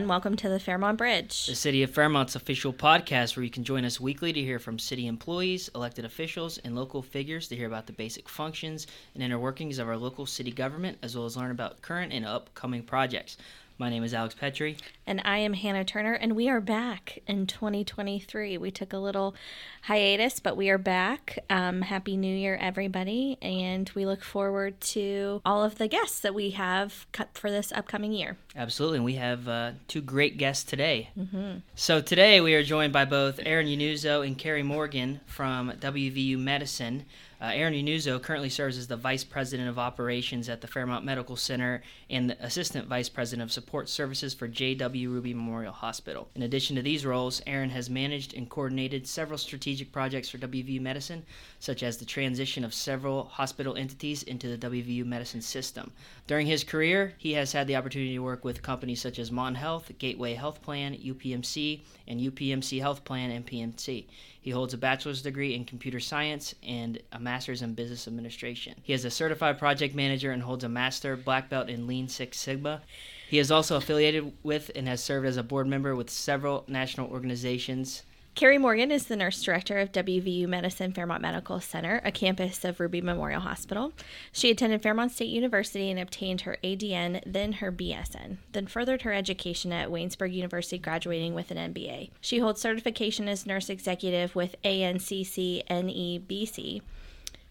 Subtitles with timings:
[0.00, 0.14] everyone.
[0.14, 1.46] Welcome to the Fairmont Bridge.
[1.46, 4.78] The City of Fairmont's official podcast where you can join us weekly to hear from
[4.78, 9.38] city employees, elected officials, and local figures to hear about the basic functions and inner
[9.38, 13.36] workings of our local city government, as well as learn about current and upcoming projects.
[13.80, 14.76] My name is Alex Petrie.
[15.06, 18.58] And I am Hanna Turner, and we are back in 2023.
[18.58, 19.34] We took a little
[19.80, 21.38] hiatus, but we are back.
[21.48, 23.38] Um, Happy New Year, everybody.
[23.40, 27.72] And we look forward to all of the guests that we have cut for this
[27.72, 28.36] upcoming year.
[28.54, 28.98] Absolutely.
[28.98, 31.08] And we have uh, two great guests today.
[31.18, 31.60] Mm-hmm.
[31.74, 37.06] So today we are joined by both Aaron Yanuzo and Cari Morgan from WVU Medicine.
[37.40, 41.36] Uh, Aaron Yanuzo currently serves as the Vice President of Operations at the Fairmont Medical
[41.36, 45.08] Center and the Assistant Vice President of Support Services for J.W.
[45.08, 46.28] Ruby Memorial Hospital.
[46.34, 50.82] In addition to these roles, Aaron has managed and coordinated several strategic projects for WVU
[50.82, 51.24] Medicine,
[51.60, 55.92] such as the transition of several hospital entities into the WVU Medicine system.
[56.26, 59.54] During his career, he has had the opportunity to work with companies such as Mon
[59.54, 64.04] Health, Gateway Health Plan, UPMC, and UPMC Health Plan and PMC.
[64.40, 68.74] He holds a bachelor's degree in computer science and a master's in business administration.
[68.82, 72.38] He is a certified project manager and holds a master black belt in Lean Six
[72.38, 72.82] Sigma.
[73.28, 77.10] He is also affiliated with and has served as a board member with several national
[77.10, 78.02] organizations
[78.40, 82.80] Cari Morgan is the nurse director of WVU Medicine Fairmont Medical Center, a campus of
[82.80, 83.92] Ruby Memorial Hospital.
[84.32, 89.12] She attended Fairmont State University and obtained her ADN, then her BSN, then furthered her
[89.12, 92.12] education at Waynesburg University, graduating with an MBA.
[92.22, 96.80] She holds certification as nurse executive with ANCC NEBC.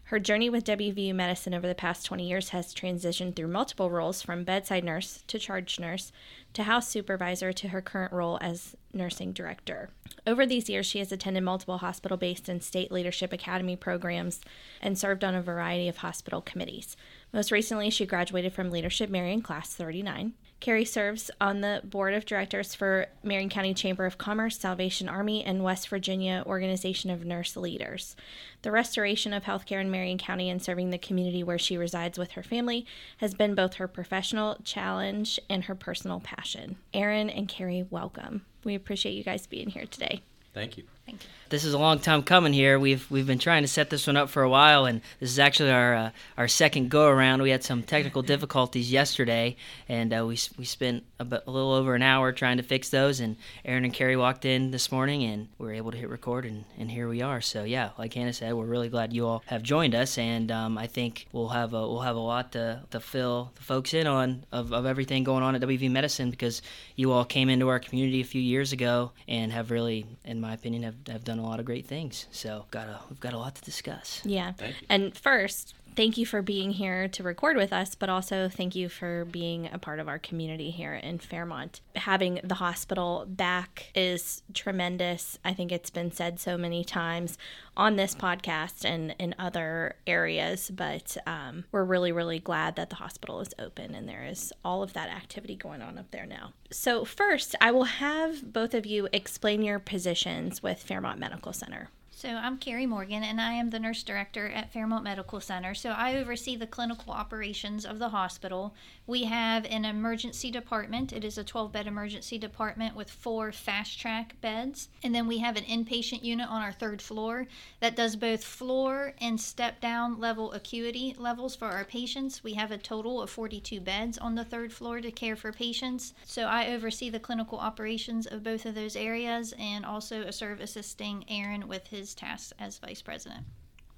[0.09, 4.23] Her journey with WVU Medicine over the past 20 years has transitioned through multiple roles
[4.23, 6.11] from bedside nurse to charge nurse
[6.53, 9.91] to house supervisor to her current role as nursing director.
[10.25, 14.41] Over these years, she has attended multiple hospital based and state leadership academy programs
[14.81, 16.97] and served on a variety of hospital committees.
[17.31, 20.33] Most recently, she graduated from Leadership Marion Class 39.
[20.59, 25.43] Cari serves on the board of directors for Marion County Chamber of Commerce, Salvation Army,
[25.43, 28.15] and West Virginia Organization of Nurse Leaders.
[28.61, 32.31] The restoration of healthcare in Marion County and serving the community where she resides with
[32.31, 32.85] her family
[33.17, 36.75] has been both her professional challenge and her personal passion.
[36.93, 38.45] Aaron and Cari, welcome.
[38.65, 40.23] We appreciate you guys being here today.
[40.53, 40.83] Thank you.
[41.09, 41.29] Thank you.
[41.49, 42.77] This is a long time coming here.
[42.77, 45.39] We've we've been trying to set this one up for a while, and this is
[45.39, 47.41] actually our uh, our second go around.
[47.41, 49.55] We had some technical difficulties yesterday,
[49.87, 52.89] and uh, we we spent a, bit, a, little over an hour trying to fix
[52.89, 53.19] those.
[53.19, 56.45] And Aaron and Cari walked in this morning, and we were able to hit record,
[56.45, 57.41] and, and here we are.
[57.41, 60.77] So yeah, like Hanna said, we're really glad you all have joined us, and um,
[60.77, 64.05] I think we'll have a we'll have a lot to, to fill the folks in
[64.05, 66.61] on of, of everything going on at WV Medicine because
[66.95, 70.53] you all came into our community a few years ago and have really, in my
[70.53, 72.27] opinion, have, have done a lot of great things.
[72.31, 74.21] So got a, we've got a lot to discuss.
[74.25, 74.53] Yeah.
[74.89, 78.87] And first, thank you for being here to record with us, but also thank you
[78.87, 81.81] for being a part of our community here in Fairmont.
[81.93, 85.37] Having the hospital back is tremendous.
[85.43, 87.37] I think it's been said so many times
[87.75, 92.95] on this podcast and in other areas, but um, we're really, really glad that the
[92.95, 96.53] hospital is open and there is all of that activity going on up there now.
[96.71, 101.89] So, first, I will have both of you explain your positions with Fairmont Medical Center.
[102.19, 105.73] So, I'm Cari Morgan, and I am the nurse director at Fairmont Medical Center.
[105.73, 108.75] So, I oversee the clinical operations of the hospital.
[109.07, 111.13] We have an emergency department.
[111.13, 114.89] It is a 12 bed emergency department with four fast track beds.
[115.01, 117.47] And then we have an inpatient unit on our third floor
[117.79, 122.43] that does both floor and step down level acuity levels for our patients.
[122.43, 126.13] We have a total of 42 beds on the third floor to care for patients.
[126.25, 131.23] So, I oversee the clinical operations of both of those areas and also serve assisting
[131.29, 133.45] Aaron with his his tasks as vice president.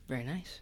[0.08, 0.60] Very nice.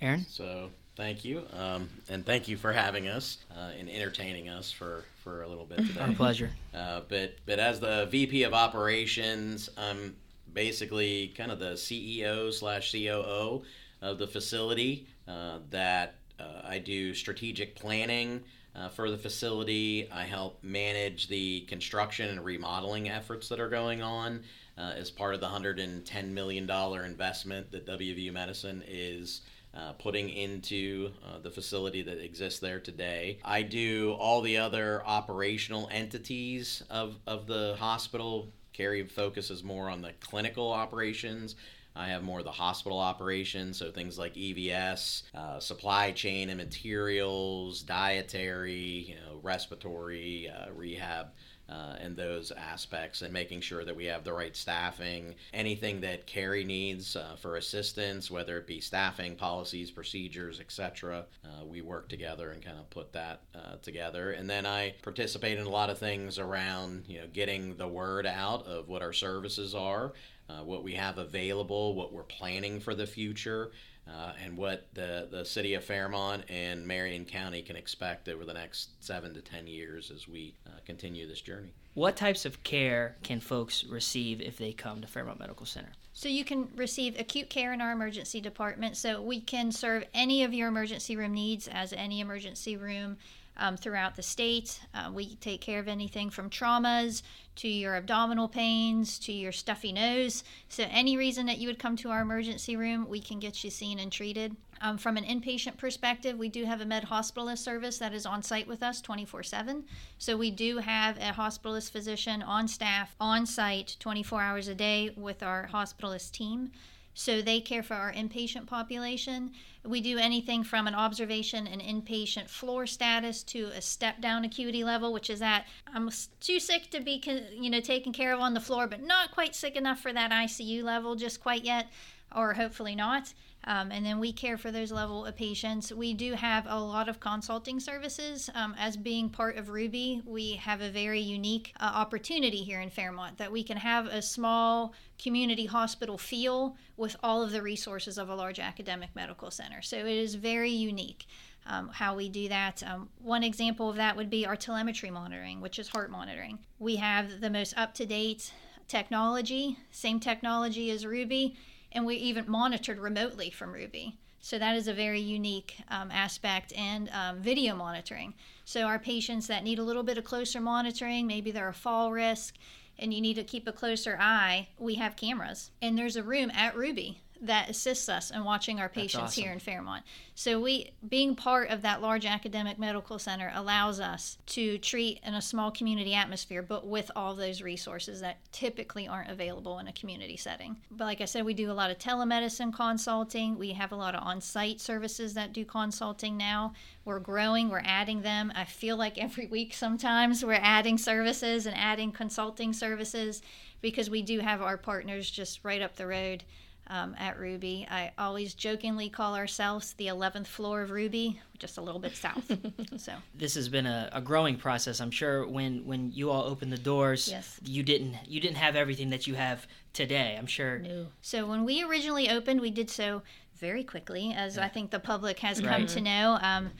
[0.00, 0.24] Aaron?
[0.28, 1.44] So, thank you.
[1.52, 5.66] Um, and thank you for having us uh, and entertaining us for, for a little
[5.66, 6.00] bit today.
[6.00, 6.50] Our pleasure.
[6.74, 10.16] Uh, but, but as the VP of operations, I'm
[10.52, 13.62] basically kind of the CEO slash COO
[14.00, 18.42] of the facility uh, that uh, I do strategic planning.
[18.74, 20.08] Uh, for the facility.
[20.10, 24.44] I help manage the construction and remodeling efforts that are going on
[24.82, 26.68] uh, as part of the $110 million
[27.04, 29.42] investment that WVU Medicine is
[29.74, 33.38] uh, putting into uh, the facility that exists there today.
[33.44, 38.48] I do all the other operational entities of, of the hospital.
[38.72, 41.54] Cari focuses more on the clinical operations.
[41.94, 46.58] I have more of the hospital operations, so things like EVS, uh, supply chain and
[46.58, 51.28] materials, dietary, you know, respiratory, uh, rehab
[51.68, 55.34] uh, and those aspects, and making sure that we have the right staffing.
[55.54, 61.64] Anything that Cari needs uh, for assistance, whether it be staffing, policies, procedures, etc., uh,
[61.64, 64.32] we work together and kind of put that uh, together.
[64.32, 68.26] And then I participate in a lot of things around, you know, getting the word
[68.26, 70.12] out of what our services are,
[70.48, 73.70] uh, what we have available, what we're planning for the future
[74.08, 78.52] uh, and what the, the city of Fairmont and Marion County can expect over the
[78.52, 81.72] next seven to ten years as we uh, continue this journey.
[81.94, 85.92] What types of care can folks receive if they come to Fairmont Medical Center?
[86.14, 88.96] So you can receive acute care in our emergency department.
[88.96, 93.18] So we can serve any of your emergency room needs as any emergency room
[93.56, 94.80] um, throughout the state.
[94.94, 97.22] Uh, we take care of anything from traumas
[97.54, 100.42] to your abdominal pains to your stuffy nose.
[100.68, 103.70] So, any reason that you would come to our emergency room, we can get you
[103.70, 104.56] seen and treated.
[104.80, 108.42] Um, from an inpatient perspective, we do have a med hospitalist service that is on
[108.42, 109.84] site with us 24 7.
[110.18, 115.10] So, we do have a hospitalist physician on staff on site 24 hours a day
[115.16, 116.72] with our hospitalist team.
[117.14, 119.52] So they care for our inpatient population.
[119.84, 124.82] We do anything from an observation and inpatient floor status to a step down acuity
[124.82, 126.10] level, which is at I'm
[126.40, 127.22] too sick to be
[127.52, 130.30] you know taken care of on the floor, but not quite sick enough for that
[130.30, 131.88] ICU level just quite yet,
[132.34, 133.34] or hopefully not.
[133.64, 135.92] Um, and then we care for those level of patients.
[135.92, 138.50] We do have a lot of consulting services.
[138.54, 142.90] Um, as being part of Ruby, we have a very unique uh, opportunity here in
[142.90, 148.18] Fairmont that we can have a small community hospital feel with all of the resources
[148.18, 149.80] of a large academic medical center.
[149.80, 151.26] So it is very unique.
[151.64, 152.82] Um, how we do that.
[152.82, 156.58] Um, one example of that would be our telemetry monitoring, which is heart monitoring.
[156.80, 158.52] We have the most up to date
[158.88, 161.56] technology, same technology as Ruby,
[161.92, 164.18] and we even monitored remotely from Ruby.
[164.40, 168.34] So that is a very unique um, aspect and um, video monitoring.
[168.64, 172.10] So our patients that need a little bit of closer monitoring, maybe they're a fall
[172.10, 172.56] risk
[172.98, 175.70] and you need to keep a closer eye, we have cameras.
[175.80, 179.42] And there's a room at Ruby that assists us in watching our patients awesome.
[179.42, 180.04] here in Fairmont.
[180.36, 185.34] So we being part of that large academic medical center allows us to treat in
[185.34, 189.92] a small community atmosphere but with all those resources that typically aren't available in a
[189.92, 190.76] community setting.
[190.90, 193.58] But like I said, we do a lot of telemedicine consulting.
[193.58, 196.74] We have a lot of on-site services that do consulting now.
[197.04, 198.52] We're growing, we're adding them.
[198.54, 203.42] I feel like every week sometimes we're adding services and adding consulting services
[203.80, 206.44] because we do have our partners just right up the road
[206.88, 207.86] um, at Ruby.
[207.90, 212.50] I always jokingly call ourselves the 11th floor of Ruby, just a little bit south.
[212.96, 215.00] so this has been a, a, growing process.
[215.00, 217.60] I'm sure when when you all opened the doors, yes.
[217.64, 220.36] you didn't you didn't have everything that you have today.
[220.38, 220.78] I'm sure.
[220.78, 221.06] No.
[221.20, 223.22] So when we originally opened, we did so
[223.56, 224.64] very quickly, as yeah.
[224.64, 225.70] I think the public has right.
[225.70, 226.38] come to know.
[226.42, 226.70] Um,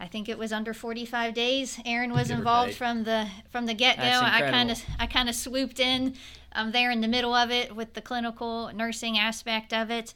[0.00, 1.80] I think it was under 45 days.
[1.84, 4.02] Aaron was involved from the from the get go.
[4.04, 6.14] I kind of I kind of swooped in
[6.52, 10.14] um, there in the middle of it with the clinical nursing aspect of it.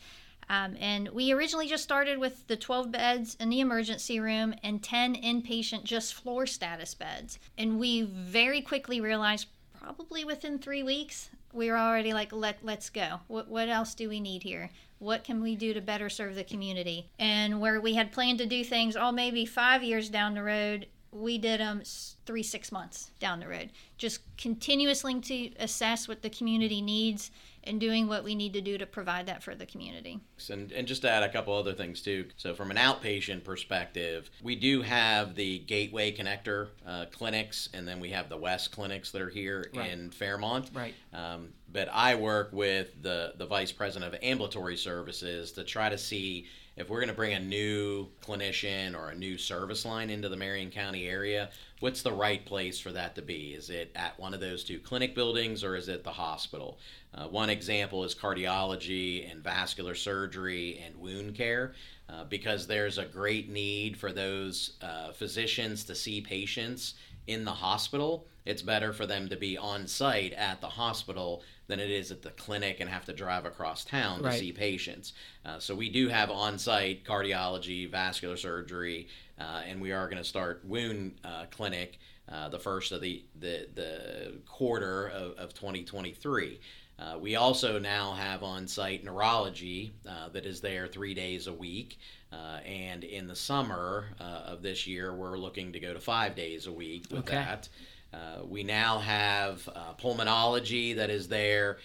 [0.48, 4.82] Um, and we originally just started with the 12 beds in the emergency room and
[4.82, 7.38] 10 inpatient just floor status beds.
[7.56, 9.46] And we very quickly realized,
[9.80, 13.20] probably within three weeks, we were already like, Let, let's go.
[13.28, 14.70] What, what else do we need here?
[14.98, 17.08] What can we do to better serve the community?
[17.18, 20.86] And where we had planned to do things, oh, maybe five years down the road,
[21.12, 21.82] we did them
[22.24, 23.70] three, six months down the road.
[23.98, 27.30] Just continuously to assess what the community needs
[27.64, 30.18] and doing what we need to do to provide that for the community.
[30.50, 32.26] And, and just to add a couple other things too.
[32.36, 38.00] So, from an outpatient perspective, we do have the Gateway Connector uh, clinics, and then
[38.00, 39.90] we have the West clinics that are here right.
[39.90, 40.70] in Fairmont.
[40.74, 40.94] Right.
[41.12, 45.98] Um, but I work with the, the vice president of ambulatory services to try to
[45.98, 50.28] see if we're going to bring a new clinician or a new service line into
[50.28, 51.50] the Marion County area,
[51.80, 53.54] what's the right place for that to be?
[53.54, 56.78] Is it at one of those two clinic buildings or is it the hospital?
[57.14, 61.72] Uh, one example is cardiology and vascular surgery and wound care.
[62.08, 66.94] Uh, because there's a great need for those uh, physicians to see patients
[67.26, 68.26] in the hospital.
[68.44, 72.22] It's better for them to be on site at the hospital than it is at
[72.22, 74.38] the clinic and have to drive across town to right.
[74.38, 75.12] see patients.
[75.44, 80.22] Uh, so we do have on site cardiology, vascular surgery, uh, and we are going
[80.22, 81.98] to start wound uh, clinic
[82.30, 86.60] uh, the first of the, the, the quarter of, of 2023.
[86.98, 91.52] Uh, we also now have on site neurology uh, that is there three days a
[91.52, 91.98] week.
[92.32, 96.34] Uh, and in the summer uh, of this year, we're looking to go to five
[96.34, 97.36] days a week with okay.
[97.36, 97.68] that.
[98.12, 101.78] Uh, we now have uh, pulmonology that is there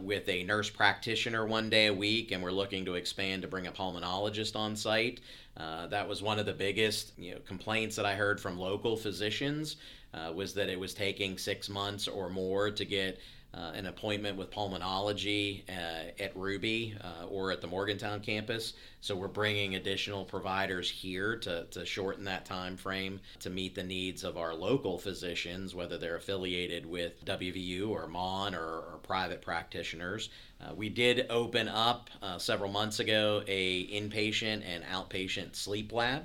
[0.00, 3.68] with a nurse practitioner one day a week, and we're looking to expand to bring
[3.68, 5.20] a pulmonologist on site.
[5.56, 9.76] that was one of the biggest you know, complaints that I heard from local physicians
[10.14, 13.20] uh, was that it was taking six months or more to get
[13.54, 18.74] uh, an appointment with pulmonology uh, at Ruby uh, or at the Morgantown campus.
[19.00, 23.82] So we're bringing additional providers here to, to shorten that time frame to meet the
[23.82, 29.40] needs of our local physicians, whether they're affiliated with WVU or MON or, or private
[29.40, 30.28] practitioners.
[30.60, 36.24] Uh, we did open up uh, several months ago a inpatient and outpatient sleep lab.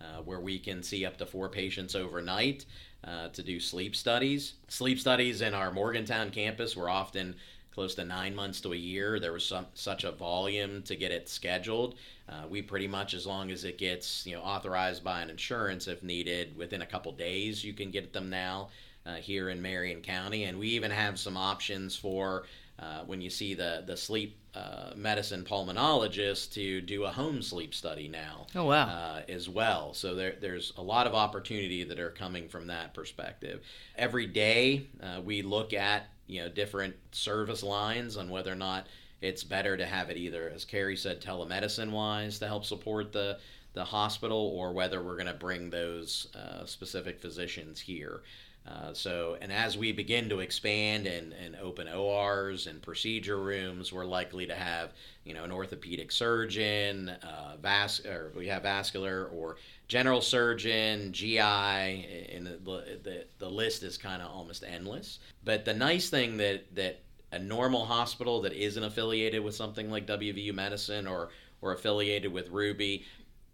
[0.00, 2.64] Uh, where we can see up to four patients overnight
[3.04, 4.54] uh, to do sleep studies.
[4.68, 7.34] Sleep studies in our Morgantown campus were often
[7.72, 9.18] close to nine months to a year.
[9.18, 11.96] There was some, such a volume to get it scheduled.
[12.28, 15.88] Uh, we pretty much, as long as it gets you know authorized by an insurance
[15.88, 18.68] if needed, within a couple days you can get them now
[19.06, 22.44] uh, here in Marion County, and we even have some options for
[22.78, 27.74] uh, when you see the the sleep uh, medicine pulmonologist to do a home sleep
[27.74, 28.46] study now.
[28.54, 28.84] Oh wow!
[28.84, 32.92] Uh, as well, so there, there's a lot of opportunity that are coming from that
[32.92, 33.62] perspective.
[33.96, 38.88] Every day uh, we look at you know different service lines on whether or not
[39.22, 43.38] it's better to have it either, as Cari said, telemedicine wise to help support the
[43.74, 48.20] the hospital, or whether we're going to bring those uh, specific physicians here.
[48.66, 53.92] Uh, so, and as we begin to expand and, and open ORs and procedure rooms,
[53.92, 54.92] we're likely to have,
[55.24, 59.56] you know, an orthopedic surgeon, uh, vas- or we have vascular or
[59.88, 65.18] general surgeon, GI, and the, the, the list is kind of almost endless.
[65.44, 67.00] But the nice thing that, that
[67.32, 71.30] a normal hospital that isn't affiliated with something like WVU Medicine or,
[71.62, 73.04] or affiliated with Ruby,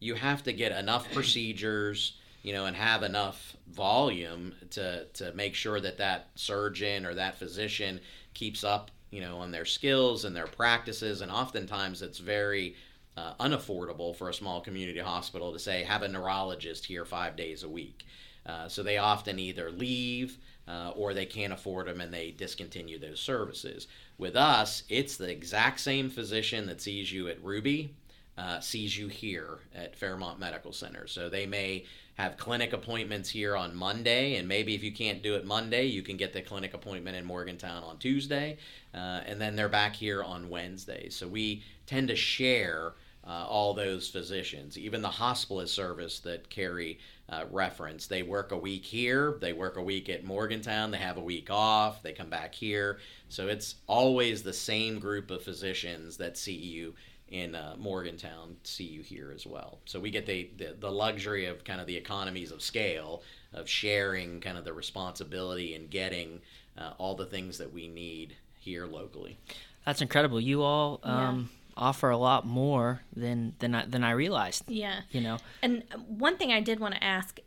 [0.00, 5.54] you have to get enough procedures you know, and have enough volume to to make
[5.54, 8.00] sure that that surgeon or that physician
[8.34, 11.20] keeps up, you know, on their skills and their practices.
[11.20, 12.76] And oftentimes, it's very
[13.16, 17.62] uh, unaffordable for a small community hospital to say have a neurologist here five days
[17.62, 18.04] a week.
[18.46, 22.98] Uh, so they often either leave uh, or they can't afford them and they discontinue
[22.98, 23.88] those services.
[24.16, 27.94] With us, it's the exact same physician that sees you at Ruby
[28.38, 31.06] uh, sees you here at Fairmont Medical Center.
[31.06, 31.84] So they may
[32.18, 36.02] have clinic appointments here on Monday, and maybe if you can't do it Monday, you
[36.02, 38.58] can get the clinic appointment in Morgantown on Tuesday,
[38.92, 41.08] uh, and then they're back here on Wednesday.
[41.10, 42.94] So we tend to share
[43.24, 46.98] uh, all those physicians, even the hospitalist service that Cari
[47.30, 48.08] uh.
[48.08, 51.50] They work a week here, they work a week at Morgantown, they have a week
[51.50, 52.98] off, they come back here.
[53.28, 56.94] So it's always the same group of physicians that see you
[57.30, 59.78] in uh, Morgantown see you here as well.
[59.84, 63.68] So we get the, the, the luxury of kind of the economies of scale of
[63.68, 66.40] sharing kind of the responsibility and getting
[66.76, 69.38] uh, all the things that we need here locally.
[69.84, 70.40] That's incredible.
[70.40, 71.84] You all um, yeah.
[71.84, 74.64] offer a lot more than than I, than I realized.
[74.68, 75.38] Yeah, you know.
[75.62, 77.38] And one thing I did want to ask.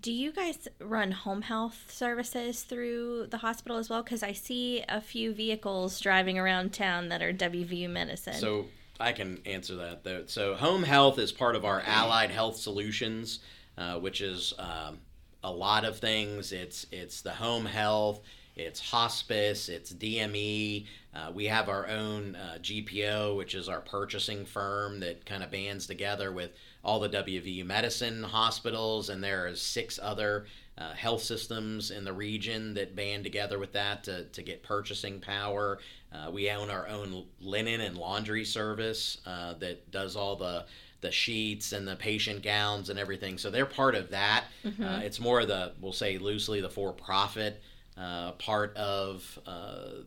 [0.00, 4.02] Do you guys run home health services through the hospital as well?
[4.02, 8.34] Because I see a few vehicles driving around town that are WVU medicine.
[8.34, 8.66] So
[9.00, 10.04] I can answer that.
[10.04, 10.24] Though.
[10.26, 13.40] So, home health is part of our allied health solutions,
[13.76, 14.98] uh, which is um,
[15.42, 16.52] a lot of things.
[16.52, 18.20] It's it's the home health,
[18.56, 20.86] it's hospice, it's DME.
[21.14, 25.50] Uh, we have our own uh, GPO, which is our purchasing firm that kind of
[25.50, 26.52] bands together with
[26.84, 30.46] all the WVU medicine hospitals, and there are six other
[30.76, 35.20] uh, health systems in the region that band together with that to, to get purchasing
[35.20, 35.78] power.
[36.14, 40.64] Uh, we own our own linen and laundry service uh, that does all the
[41.00, 43.36] the sheets and the patient gowns and everything.
[43.36, 44.44] So they're part of that.
[44.64, 44.82] Mm-hmm.
[44.82, 47.62] Uh, it's more of the we'll say loosely the for profit
[47.96, 50.02] uh, part of uh,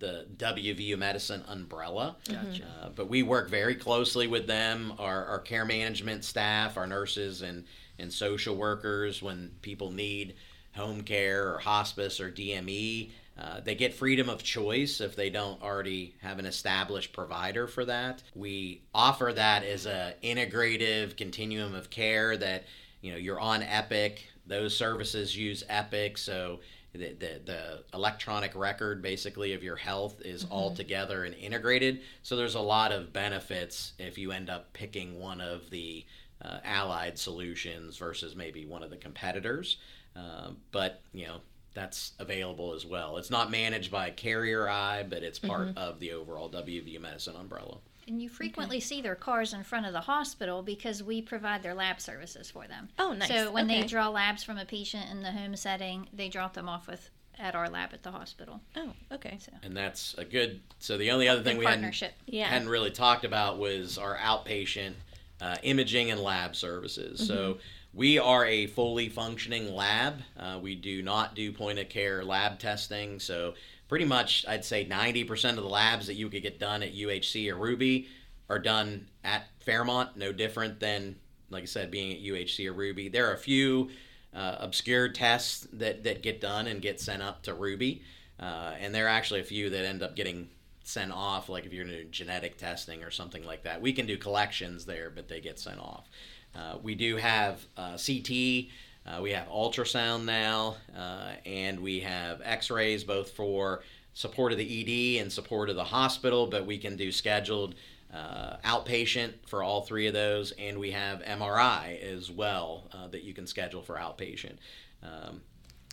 [0.00, 2.16] the WVU Medicine umbrella.
[2.28, 2.64] Gotcha.
[2.64, 7.42] Uh, but we work very closely with them, our, our care management staff, our nurses,
[7.42, 7.64] and
[7.98, 10.34] and social workers when people need
[10.74, 13.10] home care or hospice or DME.
[13.40, 17.86] Uh, they get freedom of choice if they don't already have an established provider for
[17.86, 18.22] that.
[18.34, 22.64] We offer that as a integrative continuum of care that
[23.00, 24.26] you know you're on Epic.
[24.46, 26.60] Those services use Epic, so
[26.92, 30.52] the, the, the electronic record basically of your health is mm-hmm.
[30.52, 32.00] all together and integrated.
[32.22, 36.04] So there's a lot of benefits if you end up picking one of the
[36.42, 39.78] uh, allied solutions versus maybe one of the competitors.
[40.16, 41.36] Uh, but you know
[41.74, 43.16] that's available as well.
[43.16, 45.78] It's not managed by Carrier Eye, but it's part mm-hmm.
[45.78, 47.78] of the overall WVU Medicine umbrella.
[48.08, 48.84] And you frequently okay.
[48.84, 52.66] see their cars in front of the hospital because we provide their lab services for
[52.66, 52.88] them.
[52.98, 53.28] Oh, nice.
[53.28, 53.82] So when okay.
[53.82, 57.10] they draw labs from a patient in the home setting, they drop them off with
[57.38, 58.60] at our lab at the hospital.
[58.76, 59.38] Oh, okay.
[59.40, 59.52] So.
[59.62, 60.60] And that's a good.
[60.78, 62.48] So the only other thing we hadn't, yeah.
[62.48, 64.94] hadn't really talked about was our outpatient
[65.40, 67.20] uh, imaging and lab services.
[67.20, 67.32] Mm-hmm.
[67.32, 67.58] So
[67.92, 70.22] we are a fully functioning lab.
[70.38, 73.18] Uh, we do not do point of care lab testing.
[73.18, 73.54] So,
[73.88, 77.50] pretty much, I'd say 90% of the labs that you could get done at UHC
[77.50, 78.08] or Ruby
[78.48, 81.16] are done at Fairmont, no different than,
[81.50, 83.08] like I said, being at UHC or Ruby.
[83.08, 83.90] There are a few
[84.34, 88.02] uh, obscure tests that, that get done and get sent up to Ruby.
[88.38, 90.48] Uh, and there are actually a few that end up getting
[90.84, 93.80] sent off, like if you're doing genetic testing or something like that.
[93.80, 96.08] We can do collections there, but they get sent off.
[96.54, 98.66] Uh, we do have uh, CT,
[99.06, 103.82] uh, we have ultrasound now, uh, and we have x rays both for
[104.14, 107.74] support of the ED and support of the hospital, but we can do scheduled
[108.12, 113.32] uh, outpatient for all three of those, and we have MRI as well that you
[113.32, 114.56] can schedule for outpatient,
[115.02, 115.40] um,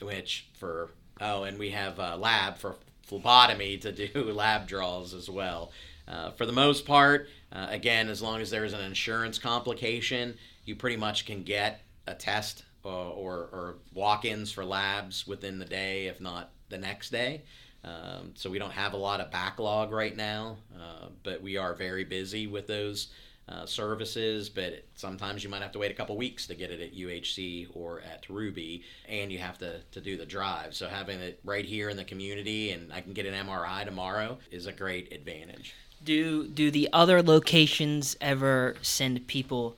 [0.01, 0.89] which for
[1.21, 5.71] oh, and we have a lab for phlebotomy to do lab draws as well.
[6.35, 10.35] For the most part, uh, again, as long as there's an insurance complication,
[10.65, 15.59] you pretty much can get a test uh, or, or walk ins for labs within
[15.59, 17.43] the day, if not the next day.
[17.83, 21.73] Um, so we don't have a lot of backlog right now, uh, but we are
[21.73, 23.09] very busy with those
[23.49, 24.49] uh, services.
[24.49, 27.69] But sometimes you might have to wait a couple weeks to get it at UHC
[27.73, 30.75] or at Ruby, and you have to, to do the drive.
[30.75, 34.37] So having it right here in the community and I can get an MRI tomorrow
[34.51, 35.73] is a great advantage.
[36.07, 39.75] Do do the other locations ever send people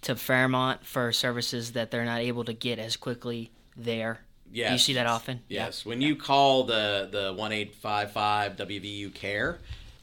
[0.00, 4.20] to Fairmont for services that they're not able to get as quickly there?
[4.50, 4.68] Yes.
[4.70, 5.42] Do you see that often?
[5.48, 5.84] Yes.
[5.84, 9.58] When you call the the one eight five five WVU Care,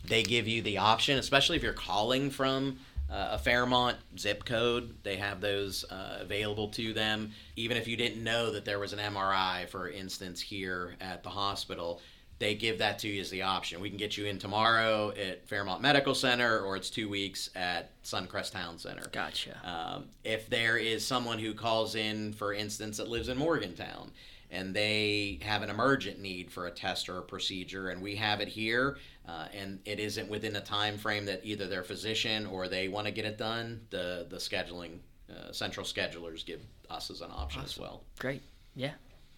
[0.06, 2.77] they give you the option, especially if you're calling from
[3.12, 4.94] uh, a Fairmont zip code.
[5.01, 7.32] They have those uh, available to them.
[7.56, 11.30] Even if you didn't know that there was an MRI, for instance, here at the
[11.30, 12.00] hospital,
[12.40, 13.80] they give that to you as the option.
[13.80, 18.02] We can get you in tomorrow at Fairmont Medical Center, or it's two weeks at
[18.04, 19.04] Suncrest Town Center.
[19.12, 19.58] Gotcha.
[19.63, 24.12] Um, if there is someone who calls in, for instance, that lives in Morgantown,
[24.52, 28.40] and they have an emergent need for a test or a procedure, and we have
[28.40, 28.98] it here,
[29.28, 33.08] uh, and it isn't within a time frame that either their physician or they want
[33.08, 37.64] to get it done, the the scheduling uh, central schedulers give us as an option
[37.64, 38.03] as well.
[38.20, 38.44] Great.
[38.75, 38.92] Yeah.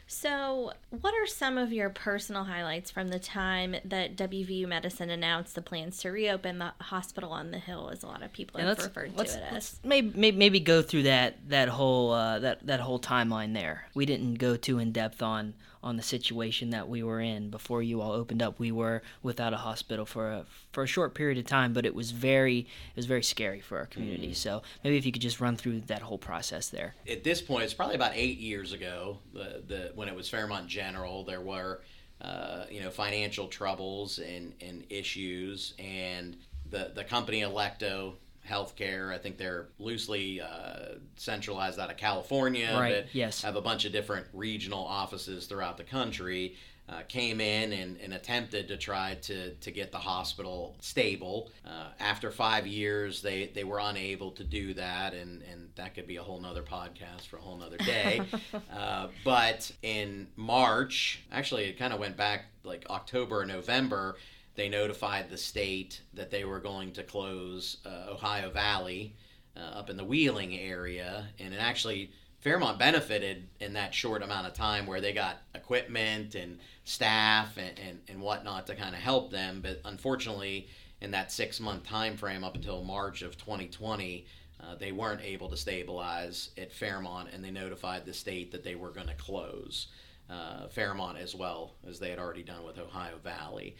[0.08, 5.56] So, what are some of your personal highlights from the time that WVU Medicine announced
[5.56, 8.68] the plans to reopen the hospital on the hill, as a lot of people Yeah,
[8.68, 9.80] have referred to it as?
[9.84, 13.88] maybe, maybe maybe go through that that whole uh, that that whole timeline there.
[13.96, 17.84] We didn't go too in depth on on the situation that we were in before
[17.84, 18.60] you all opened up.
[18.60, 21.94] We were without a hospital for a for a short period of time, but it
[21.94, 24.34] was very it was very scary for our community.
[24.34, 26.96] So maybe if you could just run through that whole process there.
[27.08, 29.20] At this point, it's probably about eight years ago.
[29.32, 31.82] The, the when it was Fairmont General, there were
[32.20, 36.36] uh, you know financial troubles and, and issues, and
[36.68, 38.16] the the company Alecto
[38.50, 39.14] Healthcare.
[39.14, 43.42] I think they're loosely uh, centralized out of California, Right, but yes.
[43.42, 46.56] have a bunch of different regional offices throughout the country.
[46.88, 51.50] Uh, came in and, and attempted to try to, to get the hospital stable.
[51.66, 56.06] Uh, after five years, they, they were unable to do that, and, and that could
[56.06, 58.22] be a whole nother podcast for a whole nother day.
[58.72, 64.18] uh, but in March, actually, it kind of went back like October or November,
[64.56, 69.16] they notified the state that they were going to close uh, Ohio Valley
[69.56, 74.46] uh, up in the Wheeling area, and it actually Fairmont benefited in that short amount
[74.46, 79.02] of time where they got equipment and staff and, and, and whatnot to kind of
[79.02, 79.62] help them.
[79.62, 80.68] But unfortunately,
[81.02, 84.26] in that six month time frame up until March of 2020,
[84.62, 88.76] uh, they weren't able to stabilize at Fairmont, and they notified the state that they
[88.76, 89.88] were going to close
[90.30, 93.76] uh, Fairmont as well as they had already done with Ohio Valley.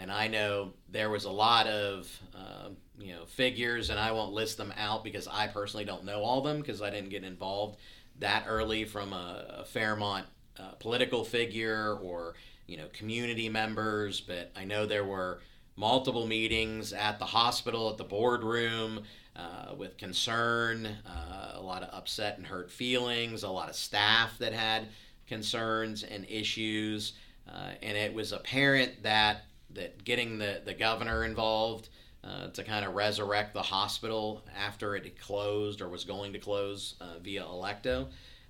[0.00, 4.32] And I know there was a lot of uh, you know figures, and I won't
[4.32, 7.22] list them out because I personally don't know all of them because I didn't get
[7.22, 7.78] involved
[8.18, 10.26] that early from a, a Fairmont
[10.58, 12.34] uh, political figure or
[12.66, 14.22] you know community members.
[14.22, 15.40] But I know there were
[15.76, 19.02] multiple meetings at the hospital, at the boardroom,
[19.36, 24.38] uh, with concern, uh, a lot of upset and hurt feelings, a lot of staff
[24.38, 24.88] that had
[25.26, 27.12] concerns and issues,
[27.46, 31.88] uh, and it was apparent that that getting the, the governor involved
[32.22, 36.94] uh, to kind of resurrect the hospital after it closed or was going to close
[37.00, 38.08] uh, via Alecto,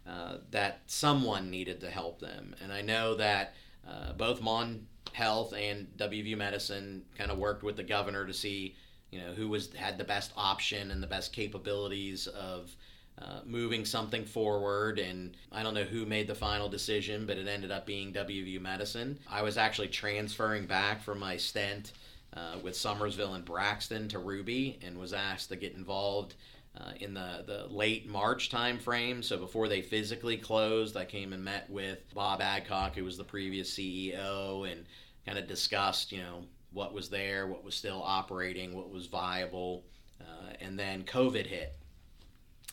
[0.08, 2.54] uh, that someone needed to help them.
[2.62, 3.54] And I know that
[3.88, 8.76] uh, both Mon Health and WVU Medicine kind of worked with the governor to see,
[9.10, 12.74] you know, who was had the best option and the best capabilities of
[13.20, 14.98] uh, moving something forward.
[14.98, 18.60] And I don't know who made the final decision, but it ended up being WVU
[18.60, 19.18] Medicine.
[19.28, 21.92] I was actually transferring back from my stint
[22.34, 26.34] uh, with Summersville and Braxton to Ruby and was asked to get involved
[26.78, 29.24] uh, in the, the late March timeframe.
[29.24, 33.24] So before they physically closed, I came and met with Bob Adcock, who was the
[33.24, 34.84] previous CEO, and
[35.26, 39.84] kind of discussed, you know, what was there, what was still operating, what was viable.
[40.20, 41.76] Uh, and then COVID hit,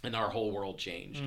[0.04, 1.24] and our whole world changed.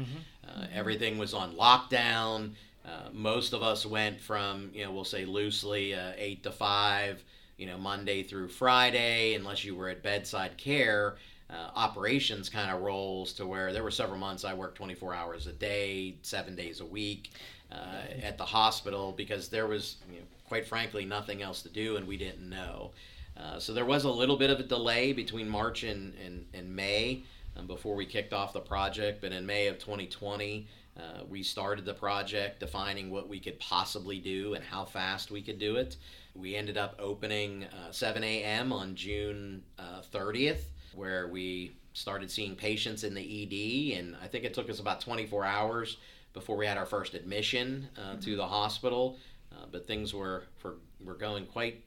[0.46, 2.52] Uh, everything was on lockdown.
[2.84, 7.22] Uh, most of us went from, you know, we'll say loosely uh, eight to five,
[7.56, 11.16] you know, Monday through Friday, unless you were at bedside care.
[11.50, 15.46] Uh, operations kind of roles to where there were several months I worked 24 hours
[15.48, 17.32] a day, seven days a week
[17.72, 21.96] uh, at the hospital because there was, you know, quite frankly, nothing else to do
[21.96, 22.92] and we didn't know.
[23.36, 26.74] Uh, so there was a little bit of a delay between March and, and, and
[26.74, 27.24] May
[27.60, 29.20] um, before we kicked off the project.
[29.20, 34.18] But in May of 2020, uh, we started the project defining what we could possibly
[34.18, 35.96] do and how fast we could do it.
[36.34, 38.72] We ended up opening uh, 7 a.m.
[38.72, 40.62] on June uh, 30th,
[40.94, 43.98] where we started seeing patients in the ED.
[43.98, 45.96] And I think it took us about 24 hours
[46.32, 49.18] before we had our first admission uh, to the hospital.
[49.52, 51.82] Uh, but things were, were, were going quite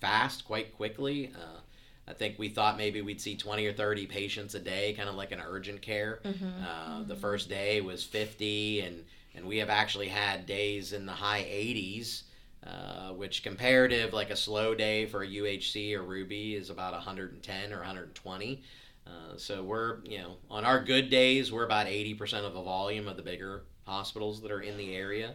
[0.00, 1.30] fast, quite quickly.
[1.34, 1.60] Uh,
[2.08, 5.14] I think we thought maybe we'd see 20 or 30 patients a day, kind of
[5.14, 6.20] like an urgent care.
[6.66, 9.04] Uh, the first day was 50, and,
[9.36, 12.22] and we have actually had days in the high 80s,
[12.66, 17.72] uh, which comparative, like a slow day for a UHC or Ruby, is about 110
[17.72, 18.62] or 120.
[19.06, 23.08] Uh, so we're, you know, on our good days, we're about 80% of the volume
[23.08, 25.34] of the bigger hospitals that are in the area.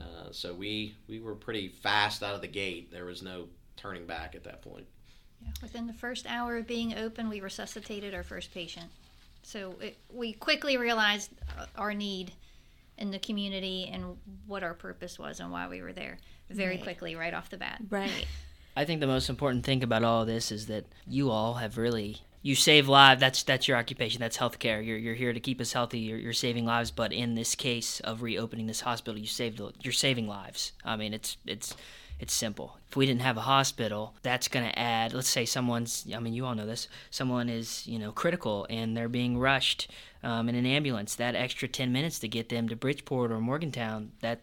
[0.00, 2.92] Uh, so we, we were pretty fast out of the gate.
[2.92, 4.86] There was no turning back at that point.
[5.42, 8.90] Yeah, Within the first hour of being open, we resuscitated our first patient.
[9.42, 12.32] So it, we quickly realized uh, our need
[12.98, 16.18] in the community and what our purpose was and why we were there
[16.50, 16.82] very Right.
[16.82, 17.80] quickly, right off the bat.
[17.88, 18.26] Right.
[18.76, 22.18] I think the most important thing about all this is that you all have really
[22.42, 23.20] you save lives.
[23.20, 24.20] That's that's your occupation.
[24.20, 24.84] That's healthcare.
[24.84, 25.98] You're you're here to keep us healthy.
[25.98, 26.90] You're, you're saving lives.
[26.92, 30.72] But in this case of reopening this hospital, you saved you're saving lives.
[30.84, 31.74] I mean, it's it's
[32.20, 32.78] it's simple.
[32.88, 35.12] If we didn't have a hospital, that's going to add.
[35.12, 36.06] Let's say someone's.
[36.14, 36.88] I mean, you all know this.
[37.10, 39.90] Someone is you know critical and they're being rushed
[40.22, 41.14] um, in an ambulance.
[41.14, 44.12] That extra ten minutes to get them to Bridgeport or Morgantown.
[44.20, 44.40] That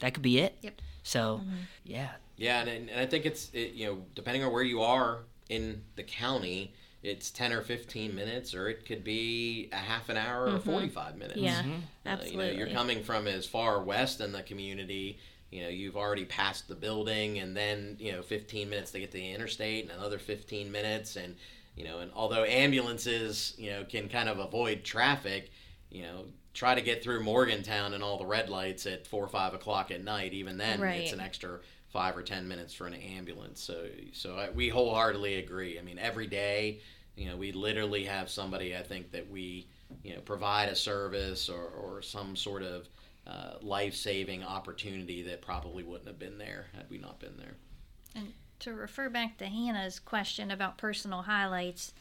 [0.00, 0.56] that could be it.
[0.60, 0.80] Yep.
[1.02, 1.40] So,
[1.84, 5.20] yeah, Yeah, and, and I think it's it, you know depending on where you are
[5.48, 10.18] in the county, it's ten or fifteen minutes, or it could be a half an
[10.18, 11.38] hour or forty five minutes.
[11.38, 11.62] Yeah.
[12.04, 15.18] Uh, you know, you're coming from as far west in the community.
[15.50, 19.10] You know, you've already passed the building, and then you know, 15 minutes to get
[19.12, 21.36] to the interstate, and another 15 minutes, and
[21.76, 25.50] you know, and although ambulances, you know, can kind of avoid traffic,
[25.90, 29.28] you know, try to get through Morgantown and all the red lights at four or
[29.28, 30.32] five o'clock at night.
[30.32, 31.02] Even then, Right.
[31.02, 33.60] it's an extra five or ten minutes for an ambulance.
[33.60, 35.78] So, so I, we wholeheartedly agree.
[35.78, 36.80] I mean, every day,
[37.16, 38.76] you know, we literally have somebody.
[38.76, 39.68] I think that we,
[40.02, 42.88] you know, provide a service or, or some sort of
[43.28, 47.54] uh, life-saving opportunity that probably wouldn't have been there had we not been there.
[48.14, 51.92] And to refer back to Hanna's question about personal highlights,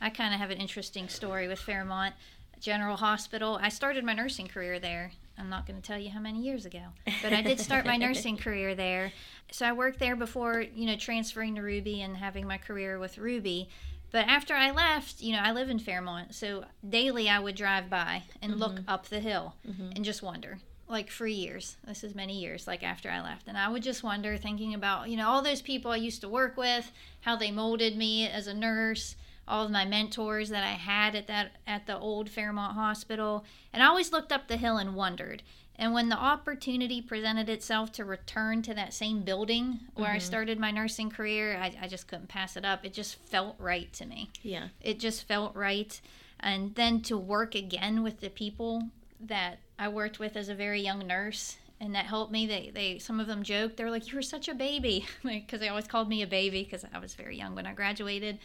[0.00, 2.14] I kind of have an interesting story with Fairmont
[2.58, 3.58] General Hospital.
[3.60, 5.12] I started my nursing career there.
[5.38, 6.80] I'm not going to tell you how many years ago,
[7.22, 9.12] but I did start my nursing career there.
[9.50, 13.18] So I worked there before, you know, transferring to Ruby and having my career with
[13.18, 13.68] Ruby.
[14.12, 17.88] But after I left, you know, I live in Fairmont, so daily I would drive
[17.88, 18.88] by and look mm-hmm.
[18.90, 19.92] up the hill mm-hmm.
[19.96, 21.78] and just wonder, like for years.
[21.86, 25.08] This is many years, like after I left, and I would just wonder, thinking about,
[25.08, 28.46] you know, all those people I used to work with, how they molded me as
[28.46, 29.16] a nurse,
[29.48, 33.82] all of my mentors that I had at that at the old Fairmont Hospital, and
[33.82, 35.42] I always looked up the hill and wondered.
[35.82, 40.20] And when the opportunity presented itself to return to that same building where I mm-hmm.
[40.20, 42.84] started my nursing career, I, I just couldn't pass it up.
[42.84, 44.30] It just felt right to me.
[44.44, 44.68] Yeah.
[44.80, 46.00] It just felt right.
[46.38, 50.80] And then to work again with the people that I worked with as a very
[50.80, 52.46] young nurse and that helped me.
[52.46, 53.76] They, they some of them joked.
[53.76, 56.62] They were like, "You were such a baby," because they always called me a baby
[56.62, 58.38] because I was very young when I graduated,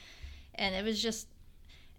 [0.55, 1.27] and it was just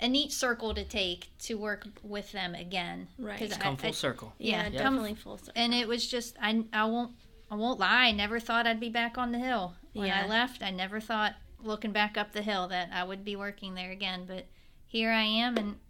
[0.00, 3.08] a neat circle to take to work with them again.
[3.18, 3.38] Right.
[3.38, 4.32] 'Cause it's I- come I- full circle.
[4.38, 4.78] Yeah, Yeah.
[4.78, 5.52] definitely full circle.
[5.56, 7.12] and it was just I I won't
[7.50, 8.06] I won't lie.
[8.06, 9.74] I never thought I'd be back on the hill.
[9.94, 10.22] When Yeah.
[10.24, 13.74] I left, I never thought looking back up the hill that I would be working
[13.74, 14.24] there again.
[14.26, 14.46] But
[14.86, 15.80] here I am, and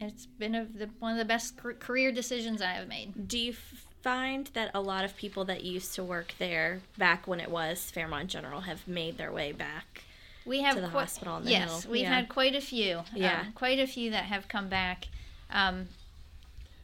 [0.00, 3.26] it's been a, the, one of the best career decisions I have made.
[3.26, 7.26] Do you f- find that a lot of people that used to work there back
[7.26, 10.04] when it was Fairmont General have made their way back?
[10.46, 12.14] We have To the qui- hospital on the yes, hill, we've yeah.
[12.14, 13.02] had quite a few.
[13.14, 13.40] Yeah.
[13.40, 15.08] um, quite a few that have come back.
[15.50, 15.88] Um,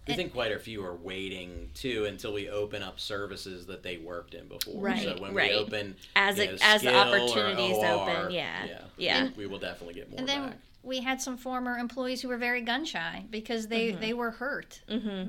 [0.09, 3.99] We think quite a few are waiting too until we open up services that they
[3.99, 4.75] worked in before.
[4.75, 5.53] So Right, when right.
[5.53, 8.79] we open As you it- know, as the opportunities OR, open, yeah, yeah.
[8.99, 9.29] Yeah.
[9.37, 10.59] We will definitely get more and then back.
[10.83, 14.01] we had some former employees who were very gun shy because they Mm-hmm.
[14.01, 14.81] they were hurt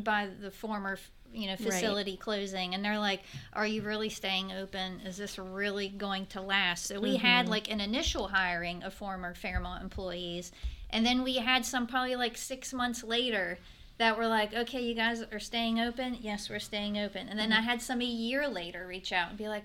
[0.03, 0.97] by the former
[1.33, 3.21] you know facility closing and they're like
[3.53, 7.25] are you really staying open is this really going to last so we Mm-hmm.
[7.25, 10.51] had like an initial hiring of former fairmont employees
[10.89, 13.57] and then we had some probably like six months later
[13.97, 17.49] that were like okay you guys are staying open yes we're staying open and then
[17.49, 17.59] Mm-hmm.
[17.59, 19.63] i had some a year later reach out and be like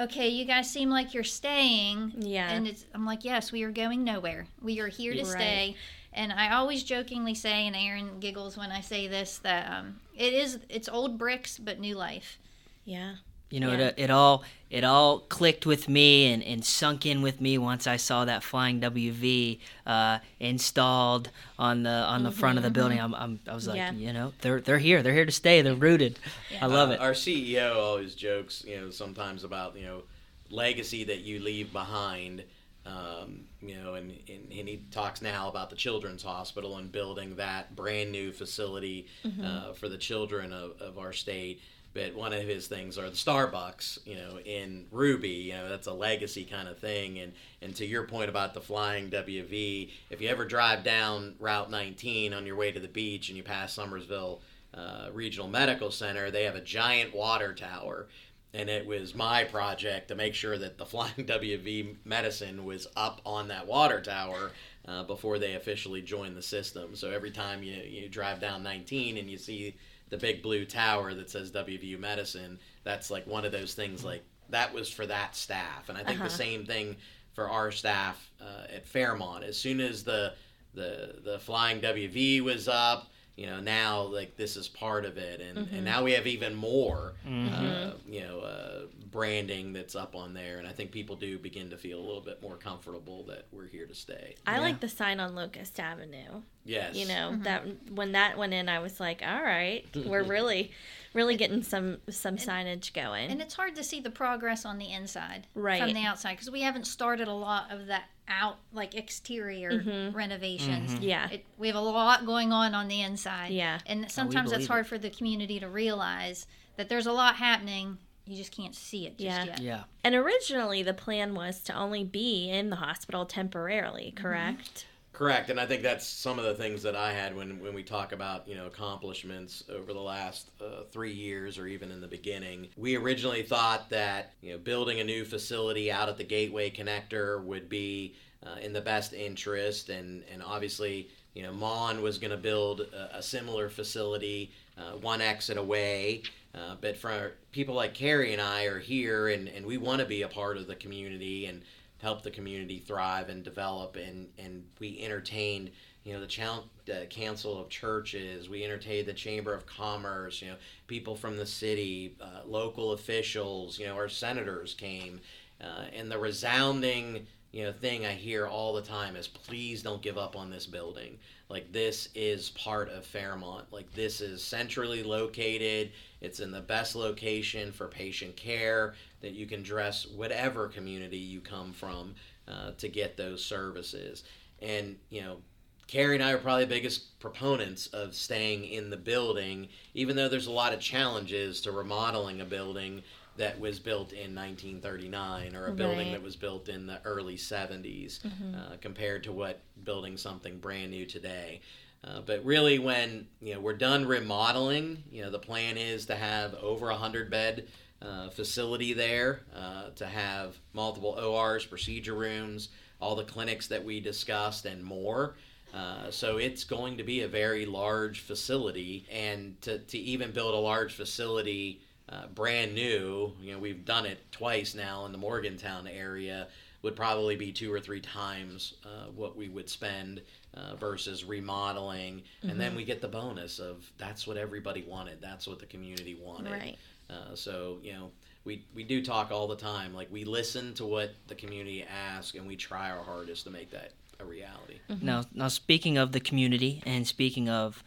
[0.00, 2.50] okay you guys seem like you're staying Yeah.
[2.52, 5.28] and it's i'm like yes we are going nowhere we are here to Right.
[5.28, 5.76] stay
[6.18, 10.32] and I always jokingly say, and Aaron giggles when I say this, that um, it
[10.34, 12.38] is it's old bricks but new life.
[12.84, 13.14] Yeah.
[13.50, 13.86] You know, Yeah.
[13.88, 17.86] it, it all it all clicked with me and, and sunk in with me once
[17.86, 23.00] I saw that flying WV uh, installed on the on the front of the building.
[23.00, 24.06] I'm, I'm, I was like, Mm-hmm, Yeah.
[24.08, 25.02] you know, they're they're here.
[25.02, 25.62] They're here to stay.
[25.62, 26.18] They're rooted.
[26.60, 27.00] I love Uh, it.
[27.00, 30.02] Our CEO always jokes, you know, sometimes about you know
[30.50, 32.42] legacy that you leave behind.
[32.88, 37.36] Um, you know, and, and, and he talks now about the Children's Hospital and building
[37.36, 39.06] that brand new facility
[39.44, 41.60] uh, for the children of, of our state.
[41.94, 45.28] But one of his things are the Starbucks, you know, in Ruby.
[45.28, 47.18] You know, that's a legacy kind of thing.
[47.18, 51.70] And and to your point about the flying WV, if you ever drive down Route
[51.70, 54.40] 19 on your way to the beach and you pass Summersville
[54.74, 58.06] uh, Regional Medical Center, they have a giant water tower.
[58.54, 63.20] And it was my project to make sure that the Flying WV medicine was up
[63.26, 64.52] on that water tower
[64.86, 66.96] uh, before they officially joined the system.
[66.96, 69.76] So every time you, you drive down 19 and you see
[70.08, 74.24] the big blue tower that says WVU medicine, that's like one of those things like
[74.50, 75.88] that was for that staff.
[75.88, 76.96] And I think the same thing
[77.34, 79.44] for our staff uh, at Fairmont.
[79.44, 80.32] As soon as the
[80.74, 85.40] the the flying WV was up, you know, now like this is part of it,
[85.40, 88.80] and and now we have even more, uh, you know, uh,
[89.12, 92.20] branding that's up on there, and I think people do begin to feel a little
[92.20, 94.34] bit more comfortable that we're here to stay.
[94.44, 96.42] I like the sign on Locust Avenue.
[96.64, 100.72] Yes, You know, that when that went in I was like, all right, we're really
[101.14, 103.30] really getting some some signage going.
[103.30, 105.80] And it's hard to see the progress on the inside Right.
[105.80, 110.92] from the outside because we haven't started a lot of that out like exterior renovations.
[110.94, 111.02] Mm-hmm.
[111.02, 111.30] Yeah.
[111.30, 113.52] It, we have a lot going on on the inside.
[113.52, 113.78] Yeah.
[113.86, 117.98] And sometimes believe it's hard for the community to realize that there's a lot happening.
[118.26, 119.44] You just can't see it just Yeah.
[119.44, 119.60] yet.
[119.60, 119.82] yeah.
[120.04, 124.86] And originally the plan was to only be in the hospital temporarily, correct?
[125.18, 127.82] Correct, and I think that's some of the things that I had when, when we
[127.82, 132.06] talk about you know accomplishments over the last uh, three years or even in the
[132.06, 132.68] beginning.
[132.76, 137.42] We originally thought that you know building a new facility out at the Gateway Connector
[137.42, 138.14] would be
[138.46, 142.82] uh, in the best interest, and and obviously you know Mon was going to build
[142.82, 146.22] a, a similar facility uh, one exit away.
[146.54, 150.06] Uh, but for people like Cari and I are here, and, and we want to
[150.06, 151.62] be a part of the community and
[151.98, 153.96] help the community thrive and develop.
[153.96, 155.70] And, and we entertained,
[156.04, 158.48] you know, the Council of Churches.
[158.48, 160.40] We entertained the Chamber of Commerce.
[160.40, 160.56] You know,
[160.86, 163.78] people from the city, uh, local officials.
[163.78, 165.20] You know, our senators came,
[165.60, 170.02] uh, and the resounding you know thing I hear all the time is please don't
[170.02, 171.18] give up on this building.
[171.48, 173.72] Like this is part of Fairmont.
[173.72, 175.92] Like this is centrally located.
[176.20, 181.40] It's in the best location for patient care that you can dress whatever community you
[181.40, 182.14] come from
[182.46, 184.24] uh, to get those services.
[184.60, 185.38] And you know,
[185.86, 190.28] Cari and I are probably the biggest proponents of staying in the building, even though
[190.28, 193.02] there's a lot of challenges to remodeling a building
[193.38, 196.12] that was built in 1939 or a building Right.
[196.12, 201.06] that was built in the early 70s uh, compared to what building something brand new
[201.06, 201.60] today.
[202.04, 206.14] Uh, but really, when you know we're done remodeling, you know the plan is to
[206.14, 207.66] have over a hundred bed
[208.02, 212.68] uh, facility there, uh, to have multiple ORs, procedure rooms,
[213.00, 215.34] all the clinics that we discussed, and more.
[215.74, 220.54] Uh, so it's going to be a very large facility, and to, to even build
[220.54, 225.18] a large facility uh, brand new, you know, we've done it twice now in the
[225.18, 226.48] Morgantown area,
[226.82, 230.22] would probably be two or three times uh, what we would spend
[230.54, 232.22] uh, versus remodeling.
[232.42, 236.16] And then we get the bonus of that's what everybody wanted, that's what the community
[236.20, 236.52] wanted.
[236.52, 236.78] Right.
[237.10, 238.10] Uh, so you know,
[238.44, 239.94] we we do talk all the time.
[239.94, 243.70] Like we listen to what the community asks, and we try our hardest to make
[243.72, 244.78] that a reality.
[245.00, 247.82] Now, now speaking of the community and speaking of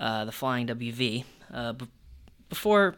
[0.00, 1.88] uh, the Flying WV, uh, b-
[2.48, 2.96] before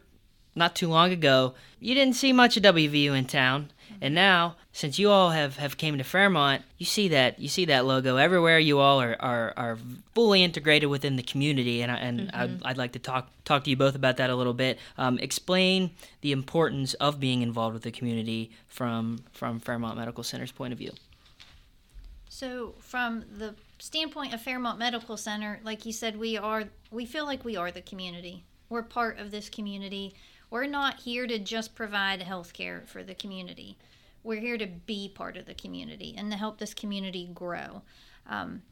[0.61, 4.99] not too long ago, you didn't see much of WVU in town, and now since
[4.99, 8.59] you all have, have came to Fairmont, you see that you see that logo everywhere.
[8.59, 9.79] You all are, are, are
[10.15, 13.71] fully integrated within the community, and I, and I'd, I'd like to talk talk to
[13.71, 14.79] you both about that a little bit.
[14.97, 20.53] Um, explain the importance of being involved with the community from from Fairmont Medical Center's
[20.53, 20.93] point of view.
[22.29, 27.25] So, from the standpoint of Fairmont Medical Center, like you said, we are we feel
[27.25, 28.45] like we are the community.
[28.69, 30.15] We're part of this community.
[30.51, 33.79] We're not here to just provide health care for the community.
[34.23, 37.83] We're here to be part of the community and to help this community grow.
[38.29, 38.63] Um,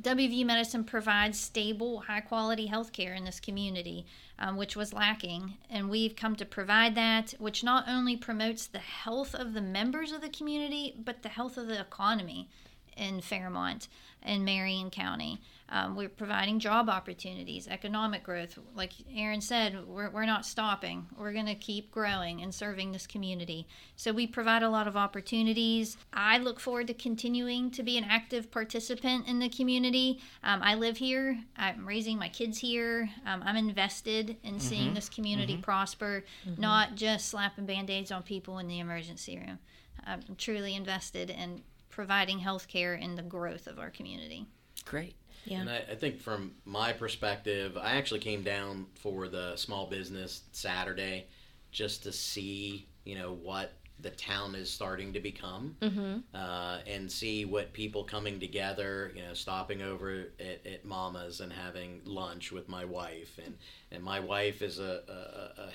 [0.00, 4.04] WVU Medicine provides stable, high quality health care in this community,
[4.38, 5.54] um, which was lacking.
[5.70, 10.12] And we've come to provide that, which not only promotes the health of the members
[10.12, 12.48] of the community, but the health of the economy
[12.96, 13.88] in Fairmont
[14.22, 15.40] and Marion County.
[15.68, 18.58] Um, we're providing job opportunities, economic growth.
[18.74, 21.06] Like Aaron said, we're, we're not stopping.
[21.18, 23.66] We're going to keep growing and serving this community.
[23.96, 25.96] So we provide a lot of opportunities.
[26.12, 30.20] I look forward to continuing to be an active participant in the community.
[30.44, 33.10] Um, I live here, I'm raising my kids here.
[33.26, 36.24] Um, I'm invested in seeing this community prosper,
[36.58, 39.58] not just slapping band aids on people in the emergency room.
[40.06, 44.46] I'm truly invested in providing health care and the growth of our community.
[44.84, 45.16] Great.
[45.46, 45.60] Yeah.
[45.60, 50.42] And I, I think from my perspective, I actually came down for the small business
[50.52, 51.26] Saturday
[51.72, 56.18] just to see, you know, what the town is starting to become Mm-hmm.
[56.34, 61.50] uh, and see what people coming together, you know, stopping over at, at Mama's and
[61.50, 63.38] having lunch with my wife.
[63.42, 63.56] And,
[63.90, 65.00] and my wife is a,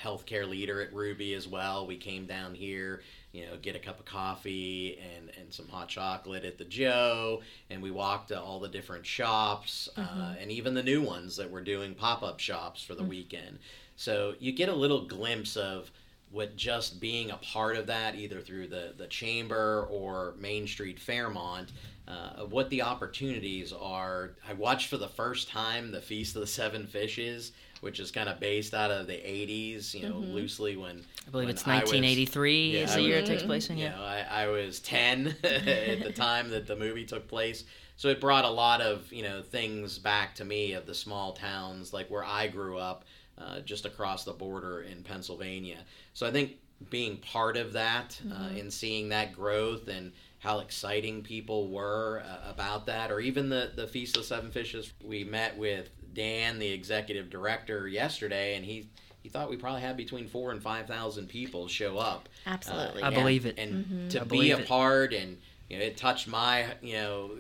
[0.02, 1.86] healthcare leader at Ruby as well.
[1.86, 5.90] We came down here, you know, get a cup of coffee and, and some hot
[5.90, 7.42] chocolate at the Joe.
[7.70, 11.50] And we walked to all the different shops uh, and even the new ones that
[11.50, 13.60] were doing pop up shops for the weekend.
[13.96, 15.92] So you get a little glimpse of
[16.32, 21.00] what just being a part of that, either through the, the chamber or Main Street
[21.00, 21.72] Fairmont,
[22.08, 24.32] uh, what the opportunities are.
[24.48, 28.30] I watched for the first time the Feast of the Seven Fishes, which is kind
[28.30, 31.82] of based out of the 80s, you know, loosely when I believe when it's I
[31.82, 33.78] was- 1983 Yeah, is the year was- it takes place in.
[33.78, 33.96] you Yeah.
[33.96, 37.63] know, I, I was 10 at the time that the movie took place.
[37.98, 41.34] So it brought a lot of, you know, things back to me of the small
[41.34, 43.04] towns like where I grew up,
[43.38, 45.80] uh, just across the border in Pennsylvania.
[46.13, 46.54] So I think
[46.89, 52.50] being part of that uh, and seeing that growth and how exciting people were uh,
[52.50, 54.91] about that, or even the, the Feast of Seven Fishes.
[55.04, 58.89] We met with Dan, the executive director, yesterday, and he
[59.21, 62.28] he thought we probably had between four and five thousand people show up.
[62.45, 63.04] Absolutely.
[63.04, 63.58] I and- believe it.
[63.58, 64.67] And to I be believe a it.
[64.67, 65.38] part and
[65.69, 67.32] you know, it touched my you know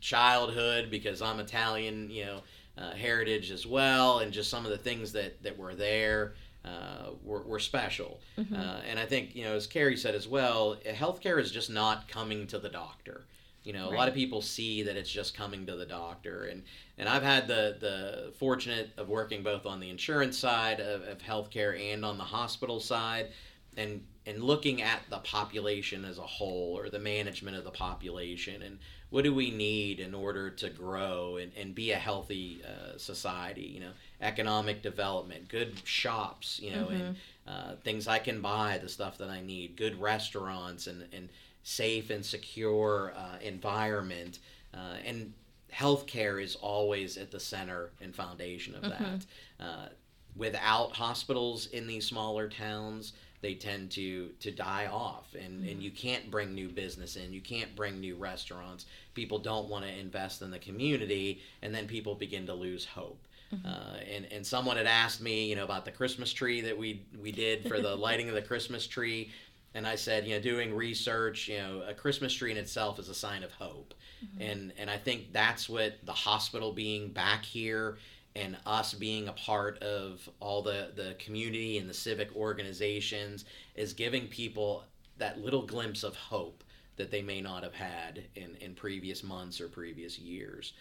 [0.00, 2.42] childhood because I'm Italian, you know,
[2.78, 7.10] uh, heritage as well, and just some of the things that that were there uh,
[7.24, 8.20] were, were special.
[8.38, 12.08] Uh, and I think you know, as Cari said as well, healthcare is just not
[12.08, 13.24] coming to the doctor.
[13.62, 16.62] You know, a lot of people see that it's just coming to the doctor, and
[16.96, 21.18] and I've had the the fortunate of working both on the insurance side of, of
[21.18, 23.28] healthcare and on the hospital side,
[23.76, 28.62] and and looking at the population as a whole or the management of the population
[28.62, 32.96] and what do we need in order to grow and, and be a healthy uh,
[32.98, 38.78] society you know economic development good shops you know and uh, things i can buy
[38.82, 41.28] the stuff that i need good restaurants and, and
[41.62, 44.38] safe and secure uh, environment
[44.74, 45.32] uh, and
[45.72, 49.26] healthcare is always at the center and foundation of that.
[49.60, 49.88] Uh,
[50.36, 55.90] without hospitals in these smaller towns they tend to to die off and and you
[55.90, 58.86] can't bring new business in you can't bring new restaurants.
[59.14, 63.26] People don't want to invest in the community and then people begin to lose hope.
[63.64, 67.02] Uh, and and someone had asked me you know about the christmas tree that we
[67.20, 69.28] we did for the lighting of the christmas tree
[69.74, 73.08] and I said, you know, doing research, you know, a Christmas tree in itself is
[73.08, 74.42] a sign of hope, mm-hmm.
[74.42, 77.98] and and I think that's what the hospital being back here
[78.36, 83.92] and us being a part of all the the community and the civic organizations is
[83.92, 84.84] giving people
[85.18, 86.64] that little glimpse of hope
[86.96, 90.72] that they may not have had in in previous months or previous years,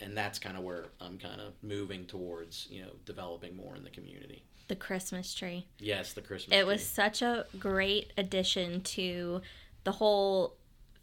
[0.00, 3.84] and that's kind of where I'm kind of moving towards, you know, developing more in
[3.84, 4.44] the community.
[4.70, 5.66] The Christmas tree.
[5.78, 6.56] Yes, the Christmas.
[6.56, 6.72] It tree.
[6.72, 9.42] was such a great addition to
[9.84, 10.54] the whole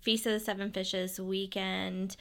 [0.01, 2.15] Feast of the Seven Fishes weekend.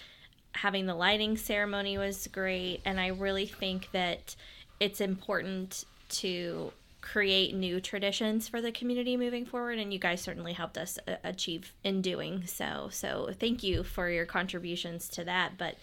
[0.56, 4.34] Having the lighting ceremony was great, and I really think that
[4.80, 10.52] it's important to create new traditions for the community moving forward and you guys certainly
[10.52, 15.52] helped us uh, achieve in doing so so thank you for your contributions to that
[15.56, 15.76] but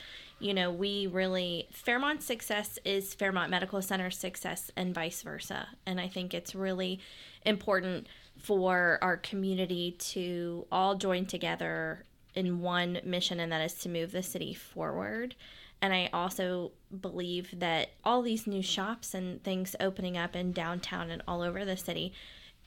[0.44, 5.68] you know we really fairmont's success is fairmont medical center success and vice versa.
[5.86, 7.00] And i think it's really
[7.46, 12.04] important for our community to all join together
[12.36, 15.36] in one mission and that is to move the city forward.
[15.82, 16.72] And I also
[17.02, 21.66] believe that all these new shops and things opening up in downtown and all over
[21.66, 22.14] the city,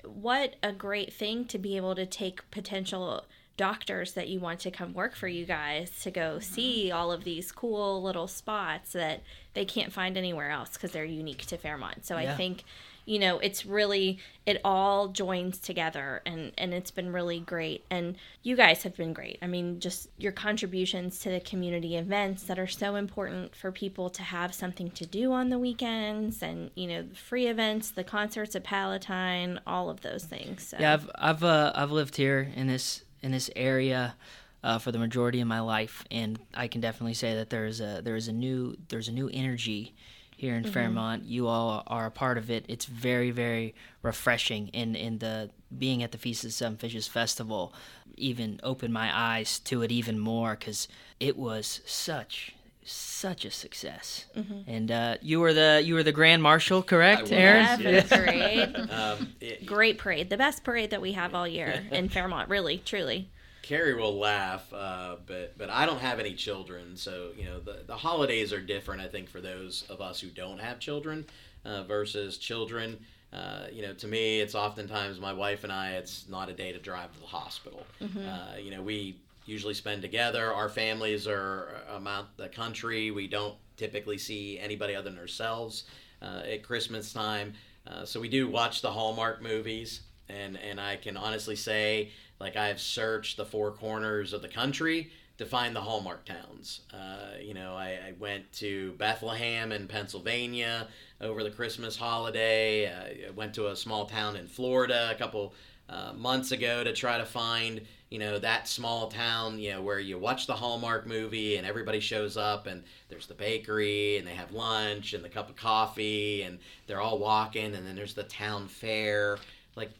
[0.04, 3.24] what a great thing to be able to take potential
[3.56, 7.24] doctors that you want to come work for you guys to go see all of
[7.24, 9.22] these cool little spots that
[9.54, 12.04] they can't find anywhere else because they're unique to Fairmont.
[12.04, 12.64] So I think
[13.06, 18.16] you know it's really it all joins together and and it's been really great and
[18.42, 22.58] you guys have been great i mean just your contributions to the community events that
[22.58, 26.86] are so important for people to have something to do on the weekends and you
[26.86, 30.76] know the free events the concerts at palatine all of those things so.
[30.78, 34.14] Yeah, I've I've uh, I've lived here in this in this area
[34.62, 38.00] uh, for the majority of my life, and I can definitely say that there's a
[38.02, 39.94] there's a new there's a new energy
[40.36, 41.24] here in Fairmont.
[41.24, 42.64] You all are a part of it.
[42.68, 47.08] It's very very refreshing, and in the being at the Feast of the Seven Fishes
[47.08, 47.74] Festival
[48.16, 50.88] even opened my eyes to it even more because
[51.20, 52.54] it was such
[52.86, 54.26] such a success.
[54.66, 57.32] And uh, you were the you were the grand marshal, correct, was.
[57.32, 57.80] Aaron?
[57.80, 61.48] yeah, it was great Um, it, great parade the best parade that we have all
[61.48, 63.28] year in fairmont really truly
[63.62, 67.82] Cari will laugh, uh, but but I don't have any children, so you know the
[67.84, 69.00] the holidays are different.
[69.02, 71.26] I think for those of us who don't have children
[71.64, 72.98] uh, versus children.
[73.32, 75.94] Uh, you know, to me, it's oftentimes my wife and I.
[75.94, 77.84] It's not a day to drive to the hospital.
[78.00, 79.16] Uh, you know, we
[79.46, 80.52] usually spend together.
[80.52, 83.10] Our families are amount the country.
[83.10, 85.84] We don't typically see anybody other than ourselves
[86.22, 87.54] uh, at Christmas time.
[87.86, 92.56] Uh, so we do watch the Hallmark movies, and and I can honestly say, like
[92.56, 96.80] I've searched the four corners of the country to find the Hallmark towns.
[96.92, 100.88] Uh, you know, I, I went to Bethlehem in Pennsylvania
[101.20, 102.88] over the Christmas holiday.
[102.88, 105.54] I went to a small town in Florida a couple
[105.88, 109.98] uh, months ago to try to find you know that small town you know where
[109.98, 114.34] you watch the hallmark movie and everybody shows up and there's the bakery and they
[114.34, 118.22] have lunch and the cup of coffee and they're all walking and then there's the
[118.22, 119.38] town fair.
[119.74, 119.90] Like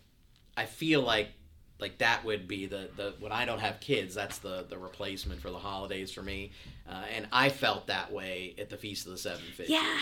[0.57, 1.29] i feel like
[1.79, 5.41] like that would be the, the when i don't have kids that's the the replacement
[5.41, 6.53] for the holidays for me.
[6.89, 9.73] Uh, and i felt that way at the feast of the seven fishes.
[9.73, 9.99] Yeah.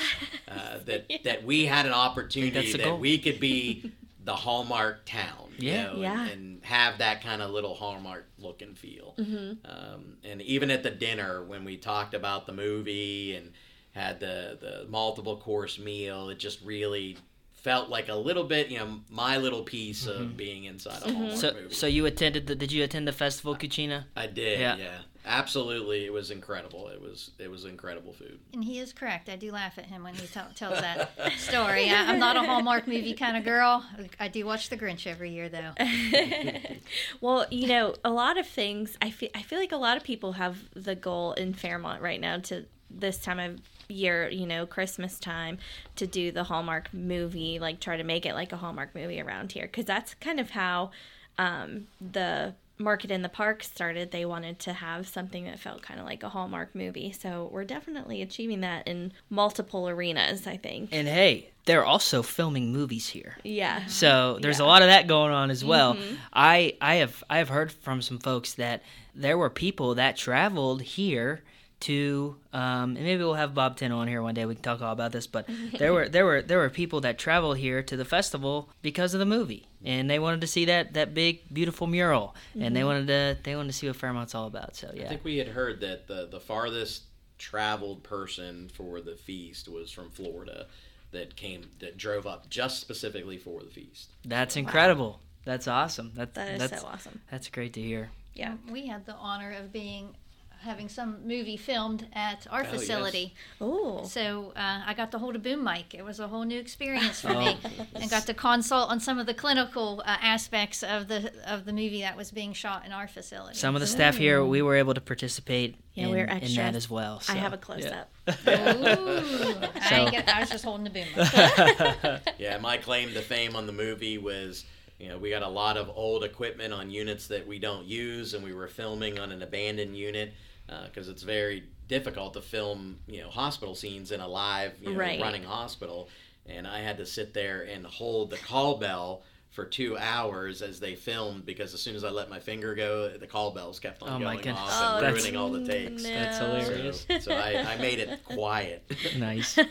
[0.47, 2.99] Uh, that that we had an opportunity that's the that goal.
[2.99, 3.91] we could be
[4.25, 5.83] the hallmark town you Yeah.
[5.85, 6.23] know, Yeah.
[6.23, 9.71] And, and have that kind of little hallmark look and feel Mm-hmm.
[9.71, 13.53] um, and even at the dinner when we talked about the movie and
[13.93, 17.17] had the the multiple course meal it just really
[17.53, 21.31] felt like a little bit you know my little piece of being inside a hallmark
[21.31, 21.37] Mm-hmm.
[21.39, 24.05] So movie so you attended the did you attend the festival Cucina?
[24.17, 24.77] i did Yeah.
[24.77, 24.99] yeah.
[25.25, 29.29] Absolutely it was incredible it was it was incredible food And he is correct.
[29.29, 31.91] I do laugh at him when he tell, tells that story.
[31.91, 33.85] I, I'm not a Hallmark movie kind of girl.
[34.21, 35.73] I do watch The Grinch every year, though.
[37.21, 38.97] well, you know, a lot of things.
[39.01, 42.21] I feel I feel like a lot of people have the goal in Fairmont right
[42.21, 45.59] now to this time of year, you know, Christmas time,
[45.97, 49.53] to do the Hallmark movie, like try to make it like a Hallmark movie around
[49.53, 50.91] here, because that's kind of how
[51.39, 54.11] um, the market in the park started.
[54.11, 57.65] They wanted to have something that felt kind of like a Hallmark movie, so we're
[57.65, 60.47] definitely achieving that in multiple arenas.
[60.47, 60.91] I think.
[60.93, 63.39] And hey, they're also filming movies here.
[63.43, 63.87] Yeah.
[63.87, 64.43] So mhm.
[64.43, 65.95] there's a lot of that going on as well.
[65.95, 66.15] Mm-hmm.
[66.33, 68.83] I I have I have heard from some folks that
[69.15, 71.43] there were people that traveled here
[71.85, 74.45] to um, and maybe we'll have Bob Tin on here one day.
[74.47, 77.19] We can talk all about this, but there were there were there were people that
[77.19, 80.95] traveled here to the festival because of the movie, and they wanted to see that
[80.95, 84.47] that big beautiful mural, and they wanted to they wanted to see what Fairmont's all
[84.47, 84.77] about.
[84.77, 87.05] So yeah, I think we had heard that the the farthest
[87.39, 90.67] traveled person for the feast was from Florida
[91.11, 94.11] that came that drove up just specifically for the feast.
[94.25, 95.21] that's incredible.
[95.45, 96.13] That's awesome.
[96.15, 97.21] That, That is that's so awesome.
[97.31, 98.11] that's great to hear.
[98.33, 98.55] Yeah.
[98.71, 100.17] We had the honor of being
[100.65, 102.71] having some movie filmed at our yes.
[102.73, 103.35] facility.
[103.61, 104.03] Oh.
[104.05, 105.95] So uh, I got to hold a boom mic.
[105.95, 107.39] It was a whole new experience for Oh.
[107.45, 107.57] me,
[107.95, 111.73] and got to consult on some of the clinical uh, aspects of the of the
[111.73, 113.57] movie that was being shot in our facility.
[113.57, 116.75] Some of the staff here, we were able to participate Yeah, in, we're in that
[116.75, 117.23] as well.
[117.29, 118.01] I have a close yeah.
[118.03, 118.11] up.
[118.49, 122.35] Ooh, I, So- ain't get, I was just holding the boom mic.
[122.39, 124.65] Yeah, my claim to fame on the movie was,
[124.99, 128.35] you know, we got a lot of old equipment on units that we don't use,
[128.35, 130.33] and we were filming on an abandoned unit
[130.69, 134.91] Uh, because it's very difficult to film, you know, hospital scenes in a live, you
[134.91, 135.21] know, Right.
[135.21, 136.09] running hospital.
[136.47, 140.81] And I had to sit there and hold the call bell for two hours as
[140.81, 144.03] they filmed because as soon as I let my finger go, the call bells kept
[144.03, 144.59] on Oh my going goodness.
[144.61, 146.03] off Oh, and that's- ruining all the takes.
[146.03, 147.07] That's hilarious.
[147.09, 148.91] So, so I, I made it quiet.
[149.19, 149.59] Nice.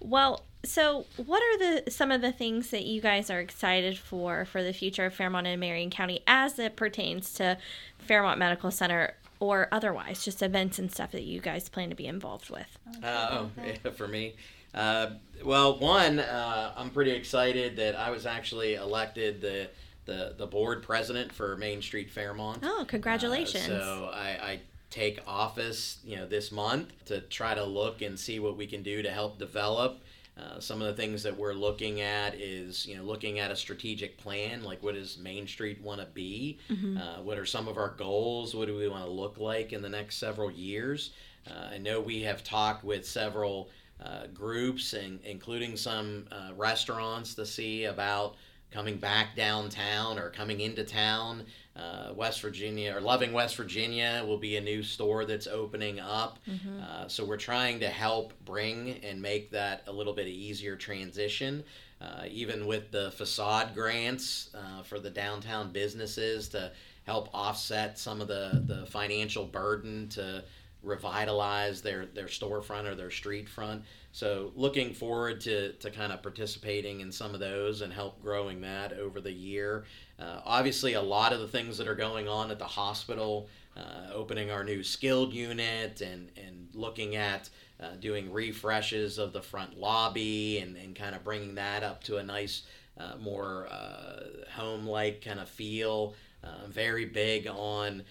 [0.00, 4.44] Well, so what are the some of the things that you guys are excited for
[4.44, 7.58] for the future of Fairmont and Marion County as it pertains to
[7.98, 12.06] Fairmont Medical Center or otherwise, just events and stuff that you guys plan to be
[12.06, 12.78] involved with?
[13.02, 14.34] Uh, oh, yeah, for me.
[14.74, 15.10] Uh,
[15.44, 19.70] well, one, uh, I'm pretty excited that I was actually elected the
[20.04, 22.60] the the board president for Main Street Fairmont.
[22.62, 23.68] Oh, congratulations.
[23.68, 24.60] Uh, so I, I
[24.90, 28.82] take office, you know, this month to try to look and see what we can
[28.82, 30.00] do to help develop.
[30.38, 33.56] Uh, some of the things that we're looking at is, you know, looking at a
[33.56, 36.58] strategic plan, like what does Main Street want to be?
[36.68, 36.98] Mm-hmm.
[36.98, 38.54] Uh, what are some of our goals?
[38.54, 41.12] What do we want to look like in the next several years?
[41.48, 43.70] Uh, I know we have talked with several
[44.04, 48.36] uh, groups, and including some uh, restaurants, to see about
[48.70, 51.44] coming back downtown or coming into town.
[51.76, 56.38] Uh, West Virginia or Loving West Virginia will be a new store that's opening up.
[56.82, 61.62] Uh, so we're trying to help bring and make that a little bit easier transition.
[62.00, 66.70] Uh, even with the facade grants uh, for the downtown businesses to
[67.06, 70.44] help offset some of the, the financial burden to
[70.82, 73.82] revitalize their, their storefront or their street front.
[74.12, 78.60] So looking forward to, to kind of participating in some of those and help growing
[78.60, 79.84] that over the year.
[80.18, 84.12] Uh, obviously, a lot of the things that are going on at the hospital, uh,
[84.14, 87.50] opening our new skilled unit and, and looking at
[87.80, 92.16] uh, doing refreshes of the front lobby and, and kind of bringing that up to
[92.16, 92.62] a nice,
[92.98, 94.20] uh, more uh,
[94.54, 96.14] home like kind of feel.
[96.42, 98.02] Uh, very big on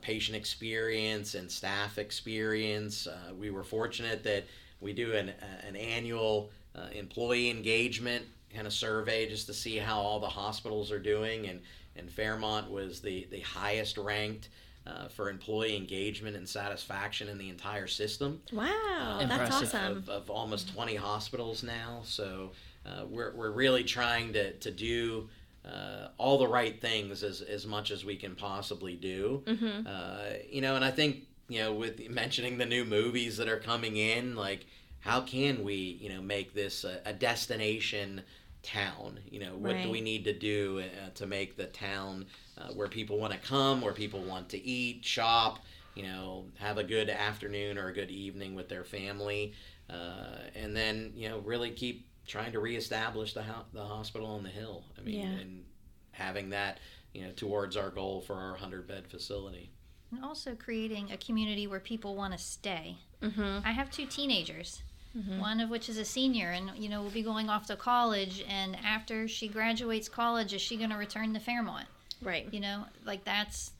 [0.00, 3.06] patient experience and staff experience.
[3.38, 4.44] We were fortunate that
[4.80, 5.32] we do an,
[5.66, 8.24] an annual uh, employee engagement
[8.54, 11.60] kind of survey just to see how all the hospitals are doing, and,
[11.96, 14.48] and Fairmont was the, the highest ranked
[14.86, 18.40] uh, for employee engagement and satisfaction in the entire system.
[18.52, 19.74] wow, that's Impressive.
[19.74, 19.96] awesome.
[19.96, 22.02] Of, of almost 20 hospitals now.
[22.04, 22.50] So
[22.84, 25.28] uh, we're, we're really trying to, to do
[25.64, 29.42] uh, all the right things as, as much as we can possibly do.
[29.46, 29.86] Mm-hmm.
[29.86, 33.58] Uh, you know, and I think, you know, with mentioning the new movies that are
[33.58, 34.66] coming in, like,
[35.00, 38.22] how can we, you know, make this a, a destination
[38.64, 39.20] town?
[39.30, 42.26] You know, what do we need to do uh, to make the town
[42.58, 45.60] uh, where people want to come, where people want to eat, shop,
[45.94, 49.52] you know, have a good afternoon or a good evening with their family,
[49.90, 54.42] uh, and then you know really keep trying to reestablish the ho- the hospital on
[54.42, 54.84] the hill.
[54.98, 55.26] I mean, Yeah.
[55.40, 55.64] and
[56.12, 56.78] having that
[57.12, 59.70] you know towards our goal for our hundred bed facility.
[60.10, 62.96] And also creating a community where people want to stay.
[63.20, 63.66] Mm-hmm.
[63.66, 64.82] I have two teenagers,
[65.16, 65.38] Mhm.
[65.38, 68.44] one of which is a senior and, you know, will be going off to college.
[68.48, 71.86] And after she graduates college, is she going to return to Fairmont?
[72.20, 72.52] Right.
[72.52, 73.72] You know, like that's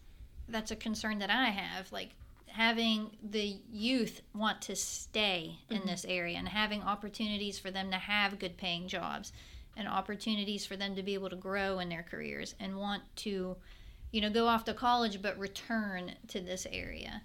[0.48, 1.90] that's a concern that I have.
[1.90, 2.10] Like
[2.48, 7.96] having the youth want to stay in this area and having opportunities for them to
[7.96, 9.32] have good paying jobs
[9.76, 13.56] and opportunities for them to be able to grow in their careers and want to
[14.14, 17.22] you know go off to college but return to this area.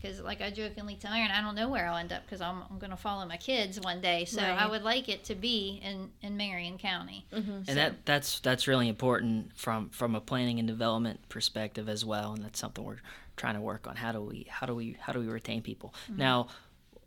[0.00, 2.62] Because like i jokingly tell Aaron, i don't know where i'll end up because I'm,
[2.70, 4.24] I'm going to follow my kids one day.
[4.24, 7.26] So i would like it to be in in marion county.
[7.32, 7.62] Mm-hmm.
[7.68, 12.32] and that that's that's really important from from a planning and development perspective as well
[12.32, 12.98] and that's something we're
[13.36, 13.96] trying to work on.
[13.96, 15.94] How do we how do we how do we retain people?
[16.08, 16.48] Now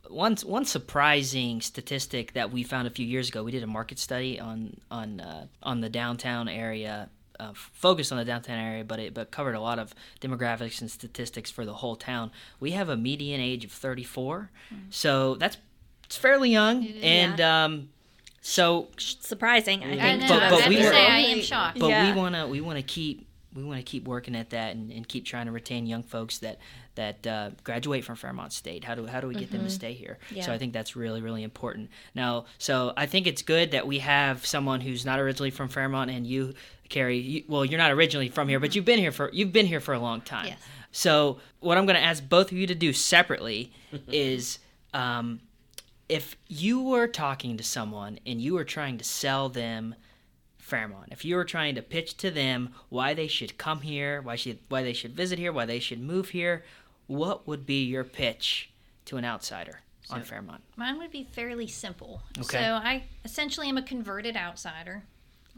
[0.10, 4.00] one one surprising statistic that we found a few years ago we did a market
[4.00, 7.10] study on on uh, on the downtown area
[7.40, 10.90] uh, focused on the downtown area but it but covered a lot of demographics and
[10.92, 14.50] statistics for the whole town we have a median age of 34
[14.90, 15.58] so that's
[16.06, 17.90] it's fairly young and um
[18.42, 19.84] so Surprising.
[19.84, 20.22] I i think.
[20.24, 22.14] know But- but have we were- say i am shocked but Yeah.
[22.14, 24.92] we want to we want to keep we want to keep working at that and,
[24.92, 26.58] and keep trying to retain young folks that
[26.96, 28.84] that uh, graduate from Fairmont State.
[28.84, 30.20] How do how do we get them to stay here?
[30.32, 30.44] Yeah.
[30.44, 31.90] So I think that's really really important.
[32.16, 36.12] Now, so I think it's good that we have someone who's not originally from Fairmont
[36.12, 36.54] and you,
[36.90, 37.18] Cari.
[37.18, 39.80] You, well, you're not originally from here, but you've been here for you've been here
[39.80, 40.48] for a long time.
[40.48, 40.60] Yes.
[40.92, 43.72] So what I'm going to ask both of you to do separately
[44.08, 44.60] is.
[44.94, 45.40] Um,
[46.10, 49.96] if you were talking to someone and you were trying to sell them
[50.60, 54.36] Fairmont, if you were trying to pitch to them why they should come here, why
[54.36, 56.64] should why they should visit here, why they should move here,
[57.08, 58.70] what would be your pitch
[59.06, 60.62] to an outsider on Fairmont?
[60.76, 62.22] Mine would be fairly simple.
[62.40, 62.58] Okay.
[62.58, 65.04] So I essentially am a converted outsider.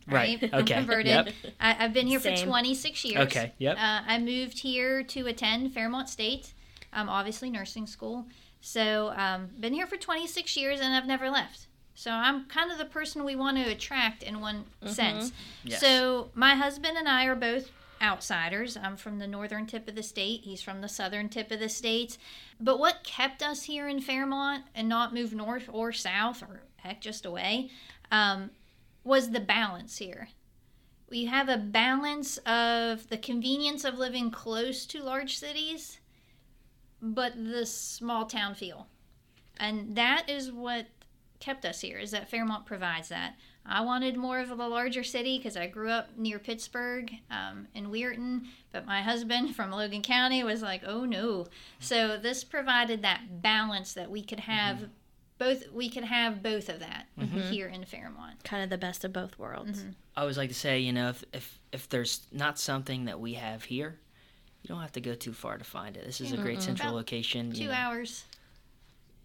[0.08, 0.38] Right.
[0.54, 0.76] I'm Okay.
[0.76, 1.08] converted.
[1.08, 1.30] Yep.
[1.60, 3.26] I, I've been here for 26 years.
[3.26, 3.54] Okay.
[3.58, 3.78] Yep.
[3.78, 6.54] Uh, I moved here to attend Fairmont State,
[6.94, 8.26] um, obviously nursing school.
[8.62, 11.68] So um, been here for 26 years and I've never left.
[11.96, 15.32] So I'm kind of the person we want to attract in one sense.
[15.64, 15.80] Yes.
[15.80, 17.72] So my husband and I are both
[18.02, 18.78] outsiders.
[18.78, 20.42] I'm from the northern tip of the state.
[20.44, 22.18] He's from the southern tip of the state.
[22.60, 27.02] But what kept us here in Fairmont and not move north or south or heck
[27.02, 27.72] just away
[28.12, 28.52] um,
[29.04, 30.30] was the balance here.
[31.10, 36.00] We have a balance of the convenience of living close to large cities,
[37.02, 38.88] but the small town feel.
[39.58, 40.88] And that is what
[41.40, 43.36] kept us here, is that Fairmont provides that.
[43.68, 47.88] I wanted more of a larger city because I grew up near Pittsburgh um, in
[47.88, 51.48] Weirton, but my husband from Logan County was like, oh no.
[51.80, 54.78] So this provided that balance that we could have.
[54.78, 54.86] Mm-hmm.
[55.38, 57.08] Both we could have both of that
[57.50, 58.42] here in Fairmont.
[58.46, 59.84] Kind of the best of both worlds.
[60.16, 63.34] I always like to say, you know, if, if if there's not something that we
[63.34, 64.00] have here,
[64.62, 66.06] you don't have to go too far to find it.
[66.06, 67.48] This is a great central About location.
[67.48, 67.74] you Two know.
[67.74, 68.24] hours,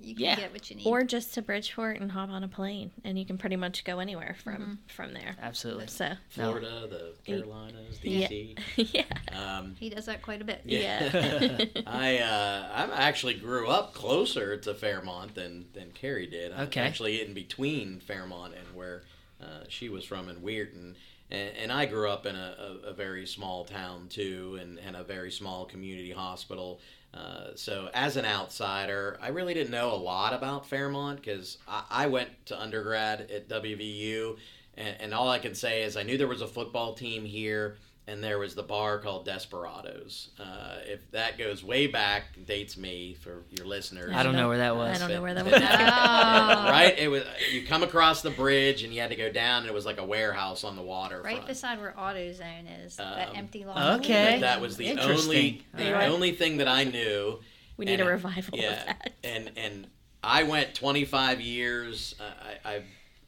[0.02, 0.36] you can Yeah.
[0.36, 0.86] get what you need.
[0.86, 3.98] Or just to Bridgeport and hop on a plane, and you can pretty much go
[3.98, 4.74] anywhere from Mm-hmm.
[4.88, 5.36] from there.
[5.40, 5.86] Absolutely.
[5.88, 8.28] So Florida, the Carolinas, Yeah.
[8.28, 8.58] DC.
[8.94, 10.62] yeah, Um, he does that quite a bit.
[10.64, 11.58] yeah.
[11.86, 16.52] I uh, I actually grew up closer to Fairmont than than Cari did.
[16.52, 16.80] I was Okay.
[16.80, 19.02] actually in between Fairmont and where
[19.42, 20.94] uh, she was from in Weirton.
[21.32, 24.96] And, and I grew up in a, a, a very small town too, and, and
[24.96, 26.80] a very small community hospital.
[27.12, 31.82] Uh, so as an outsider, I really didn't know a lot about Fairmont because I,
[31.90, 34.36] I went to undergrad at WVU,
[34.76, 37.78] and, and all I can say is I knew there was a football team here,
[38.10, 40.30] and there was the bar called Desperados.
[40.38, 44.12] Uh, if that goes way back, dates me for your listeners.
[44.14, 44.96] I don't know where that was.
[44.96, 45.54] I don't know where that was.
[45.54, 45.58] Oh.
[46.70, 46.94] right?
[46.98, 49.74] It was you come across the bridge and you had to go down, and it
[49.74, 51.22] was like a warehouse on the water.
[51.22, 54.00] Right beside where AutoZone is, that Um, empty lot.
[54.00, 54.32] okay.
[54.34, 56.10] But that was the only the Alright.
[56.10, 57.38] only thing that I knew.
[57.76, 59.12] We need And, a revival yeah, of that.
[59.24, 59.86] and and
[60.22, 62.14] I went 25 years.
[62.20, 62.24] Uh,
[62.64, 62.84] I, I've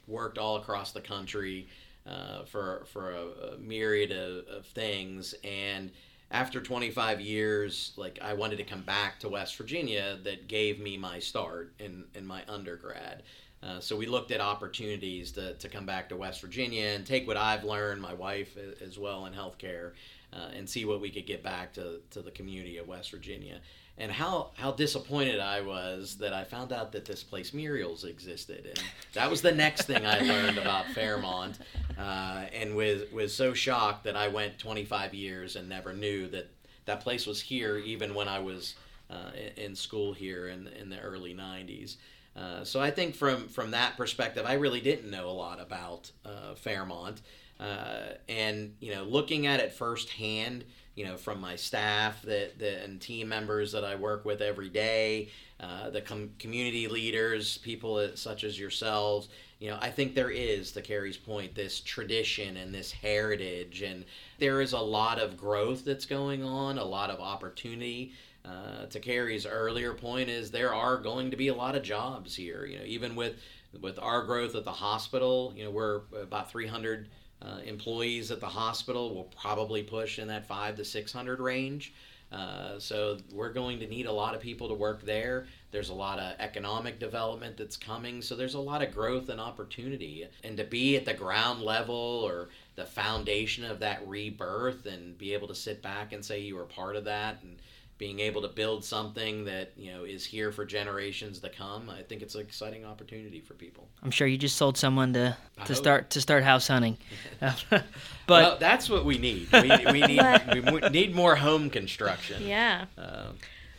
[0.08, 1.68] worked all across the country
[2.06, 5.90] uh, for for a, a myriad of, of things, and
[6.30, 10.18] after 25 years, like I wanted to come back to West Virginia.
[10.24, 13.22] That gave me my start in in my undergrad.
[13.62, 17.28] Uh, so we looked at opportunities to, to come back to West Virginia and take
[17.28, 19.92] what I've learned, my wife as well in healthcare,
[20.32, 23.60] uh, and see what we could get back to, to the community of West Virginia.
[23.98, 28.66] And how, how disappointed I was that I found out that this place Muriale's existed,
[28.66, 28.80] and
[29.12, 31.58] that was the next thing I learned about Fairmont,
[31.98, 36.50] uh, and was was so shocked that I went 25 years and never knew that
[36.86, 38.74] that place was here, even when I was
[39.10, 41.96] uh, in, school here in in the early 90s.
[42.34, 46.10] Uh, so I think from from that perspective, I really didn't know a lot about
[46.24, 47.20] uh, Fairmont,
[47.60, 50.64] uh, and you know, looking at it firsthand,
[50.94, 54.68] you know, from my staff that, that and team members that I work with every
[54.68, 59.28] day, uh, the com- community leaders, people such as yourselves,
[59.62, 64.04] you know, I think there is, to Cari's point, this tradition and this heritage, and
[64.40, 68.12] there is a lot of growth that's going on, a lot of opportunity.
[68.44, 72.34] Uh, to Cari's earlier point, is there are going to be a lot of jobs
[72.34, 72.66] here.
[72.66, 73.36] You know, even with
[73.80, 77.08] with our growth at the hospital, you know, we're about 300
[77.44, 79.14] uh, employees at the hospital.
[79.14, 81.92] We'll probably push in that five to 600 range.
[82.30, 85.46] Uh, so we're going to need a lot of people to work there.
[85.70, 88.22] There's a lot of economic development that's coming.
[88.22, 90.26] So there's a lot of growth and opportunity.
[90.42, 95.34] And to be at the ground level or the foundation of that rebirth and be
[95.34, 97.58] able to sit back and say you were part of that and
[98.02, 102.02] being able to build something that you know is here for generations to come i
[102.02, 105.36] think it's an exciting opportunity for people I'm sure you just sold someone to
[105.66, 106.98] to start to start house hunting.
[107.70, 107.84] but
[108.26, 112.86] well that's what we need we, we need we need more home construction Yeah.
[112.98, 113.36] Um,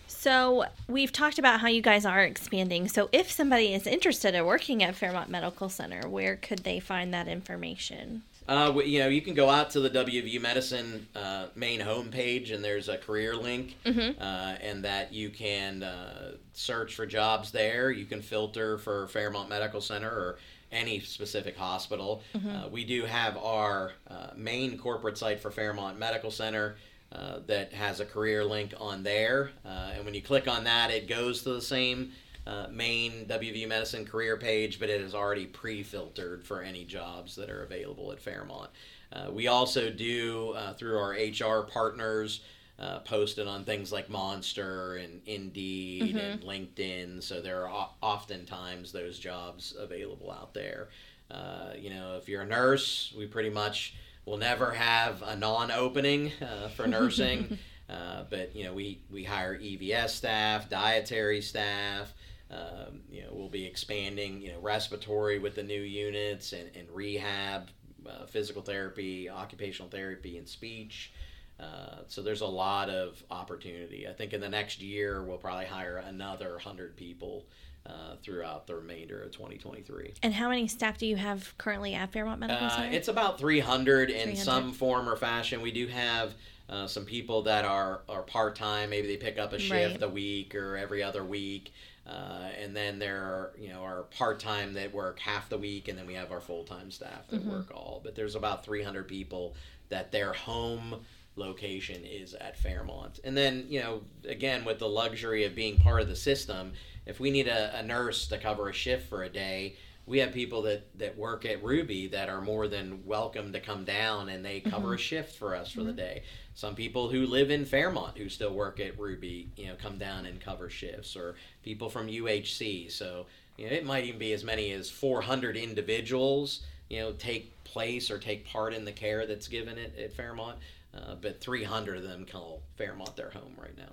[0.08, 2.88] So we've talked about how you guys are expanding.
[2.88, 7.14] So if somebody is interested in working at Fairmont Medical Center, where could they find
[7.14, 8.24] that information?
[8.48, 12.64] Uh, you know, you can go out to the WVU Medicine uh, main homepage, and
[12.64, 14.22] there's a career link, Mm-hmm.
[14.22, 17.92] uh, and that you can uh, search for jobs there.
[17.92, 20.38] You can filter for Fairmont Medical Center or
[20.72, 22.22] any specific hospital.
[22.36, 22.50] Mm-hmm.
[22.50, 26.76] Uh, we do have our uh, main corporate site for Fairmont Medical Center.
[27.12, 30.90] Uh, that has a career link on there, uh, and when you click on that,
[30.90, 32.12] it goes to the same
[32.46, 37.50] uh, main WVU Medicine career page, but it is already pre-filtered for any jobs that
[37.50, 38.70] are available at Fairmont.
[39.12, 42.42] Uh, we also do uh, through our HR partners
[42.80, 47.22] uh, posted on things like Monster and Indeed and LinkedIn.
[47.22, 50.90] So there are oftentimes those jobs available out there.
[51.30, 56.32] Uh, you know, if you're a nurse, we pretty much will never have a non-opening
[56.42, 57.58] uh, for nursing.
[57.90, 62.14] Uh, but you know, we we hire EVS staff, dietary staff.
[62.52, 64.42] Um, you know, we'll be expanding.
[64.42, 67.70] You know, respiratory with the new units and, and rehab,
[68.08, 71.12] uh, physical therapy, occupational therapy, and speech.
[71.60, 74.08] Uh, so there's a lot of opportunity.
[74.08, 77.46] I think in the next year we'll probably hire another hundred people
[77.86, 80.14] uh, throughout the remainder of 2023.
[80.24, 82.96] And how many staff do you have currently at Fairmont Medical Uh, Center?
[82.96, 85.62] it's about 300 in some form or fashion.
[85.62, 86.34] We do have
[86.70, 90.02] Uh, some people that are, are part time, maybe they pick up a shift Right.
[90.04, 91.74] a week or every other week.
[92.06, 95.88] Uh, and then there are, you know, our part time that work half the week,
[95.88, 97.52] and then we have our full time staff that mm-hmm.
[97.52, 98.02] work all.
[98.04, 99.56] But there's about 300 people
[99.90, 101.02] that their home
[101.36, 103.20] location is at Fairmont.
[103.24, 106.74] And then, you know, again, with the luxury of being part of the system,
[107.06, 109.76] if we need a, a nurse to cover a shift for a day,
[110.06, 113.86] we have people that, that work at Ruby that are more than welcome to come
[113.86, 114.96] down and they cover mm-hmm.
[114.96, 115.98] a shift for us for the mm-hmm.
[115.98, 116.24] day.
[116.56, 120.26] Some people who live in Fairmont who still work at Ruby, you know, come down
[120.26, 122.92] and cover shifts, or people from UHC.
[122.92, 123.26] So,
[123.58, 128.12] you know, it might even be as many as 400 individuals, you know, take place
[128.12, 130.58] or take part in the care that's given at, at Fairmont.
[130.96, 133.90] Uh, but 300 of them call Fairmont their home right now.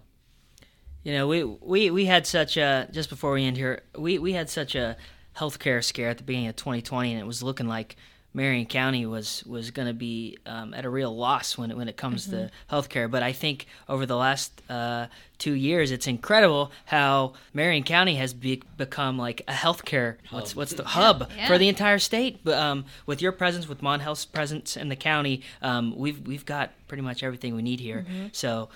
[1.02, 4.34] You know, we we we had such a just before we end here, we we
[4.34, 4.98] had such a
[5.34, 7.96] healthcare scare at the beginning of 2020, and it was looking like
[8.32, 11.88] Marion County was was going to be um, at a real loss when it, when
[11.88, 13.10] it comes to healthcare.
[13.10, 15.06] But I think over the last uh,
[15.38, 20.74] two years, it's incredible how Marion County has be- become like a healthcare what's what's
[20.74, 21.48] the hub Yeah.
[21.48, 22.40] for the entire state.
[22.44, 26.46] But um, with your presence, with Mon Health's presence in the county, um, we've we've
[26.46, 28.06] got pretty much everything we need here.
[28.30, 28.68] So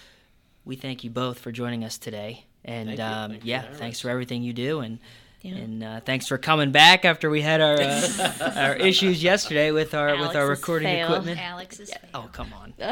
[0.65, 2.47] we thank you both for joining us today.
[2.65, 3.05] And Thank you.
[3.05, 4.99] um, Thank yeah, for thanks for everything you do, and
[5.45, 5.57] Yeah.
[5.57, 9.93] and uh, thanks for coming back after we had our uh, our issues yesterday with
[9.93, 11.09] our with our recording fail.
[11.09, 11.39] equipment.
[11.39, 12.73] Alex's Oh come on!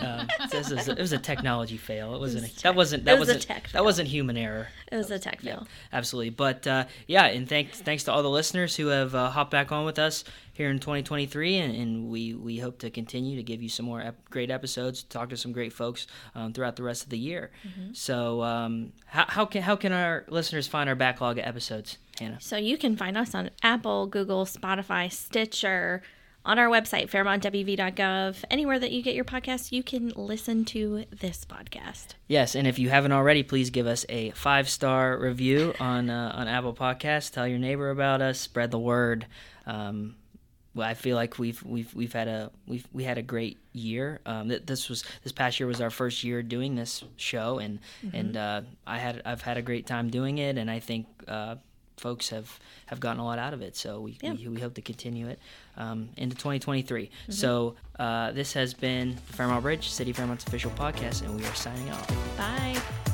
[0.00, 2.14] um, this is it was a technology fail.
[2.14, 2.44] It wasn't.
[2.44, 3.04] was a, tech- that wasn't.
[3.04, 3.42] That was wasn't.
[3.46, 3.84] tech that fail.
[3.84, 4.68] wasn't human error.
[4.94, 5.66] It was a tech fail.
[5.92, 6.30] Absolutely.
[6.30, 9.72] But uh, yeah, and thanks thanks to all the listeners who have uh, hopped back
[9.72, 10.22] on with us
[10.52, 14.00] here in 2023, and, and we we hope to continue to give you some more
[14.00, 17.50] ep- great episodes, talk to some great folks um, throughout the rest of the year.
[17.92, 22.38] So um, how, how can how can our listeners find our backlog of episodes, Hanna?
[22.40, 26.02] So you can find us on Apple, Google, Spotify, Stitcher,
[26.44, 28.44] on our website, fairmontwv.gov.
[28.50, 32.08] Anywhere that you get your podcasts, you can listen to this podcast.
[32.28, 36.32] Yes, and if you haven't already, please give us a five star review on uh,
[36.34, 37.30] on Apple Podcasts.
[37.30, 38.38] Tell your neighbor about us.
[38.40, 39.26] Spread the word.
[39.66, 40.16] Um,
[40.74, 44.20] well, I feel like we've we've we've had a we've we had a great year.
[44.26, 47.78] Um, th- this was this past year was our first year doing this show, and
[48.12, 51.06] and uh, I had I've had a great time doing it, and I think.
[51.26, 51.56] Uh,
[51.96, 54.32] Folks have, have gotten a lot out of it, so we, Yeah.
[54.32, 55.38] we, we hope to continue it
[55.76, 57.10] um, into 2023.
[57.28, 61.54] So, uh, this has been the Fairmont Bridge, City Fairmont's official podcast, and we are
[61.54, 62.36] signing off.
[62.36, 63.13] Bye.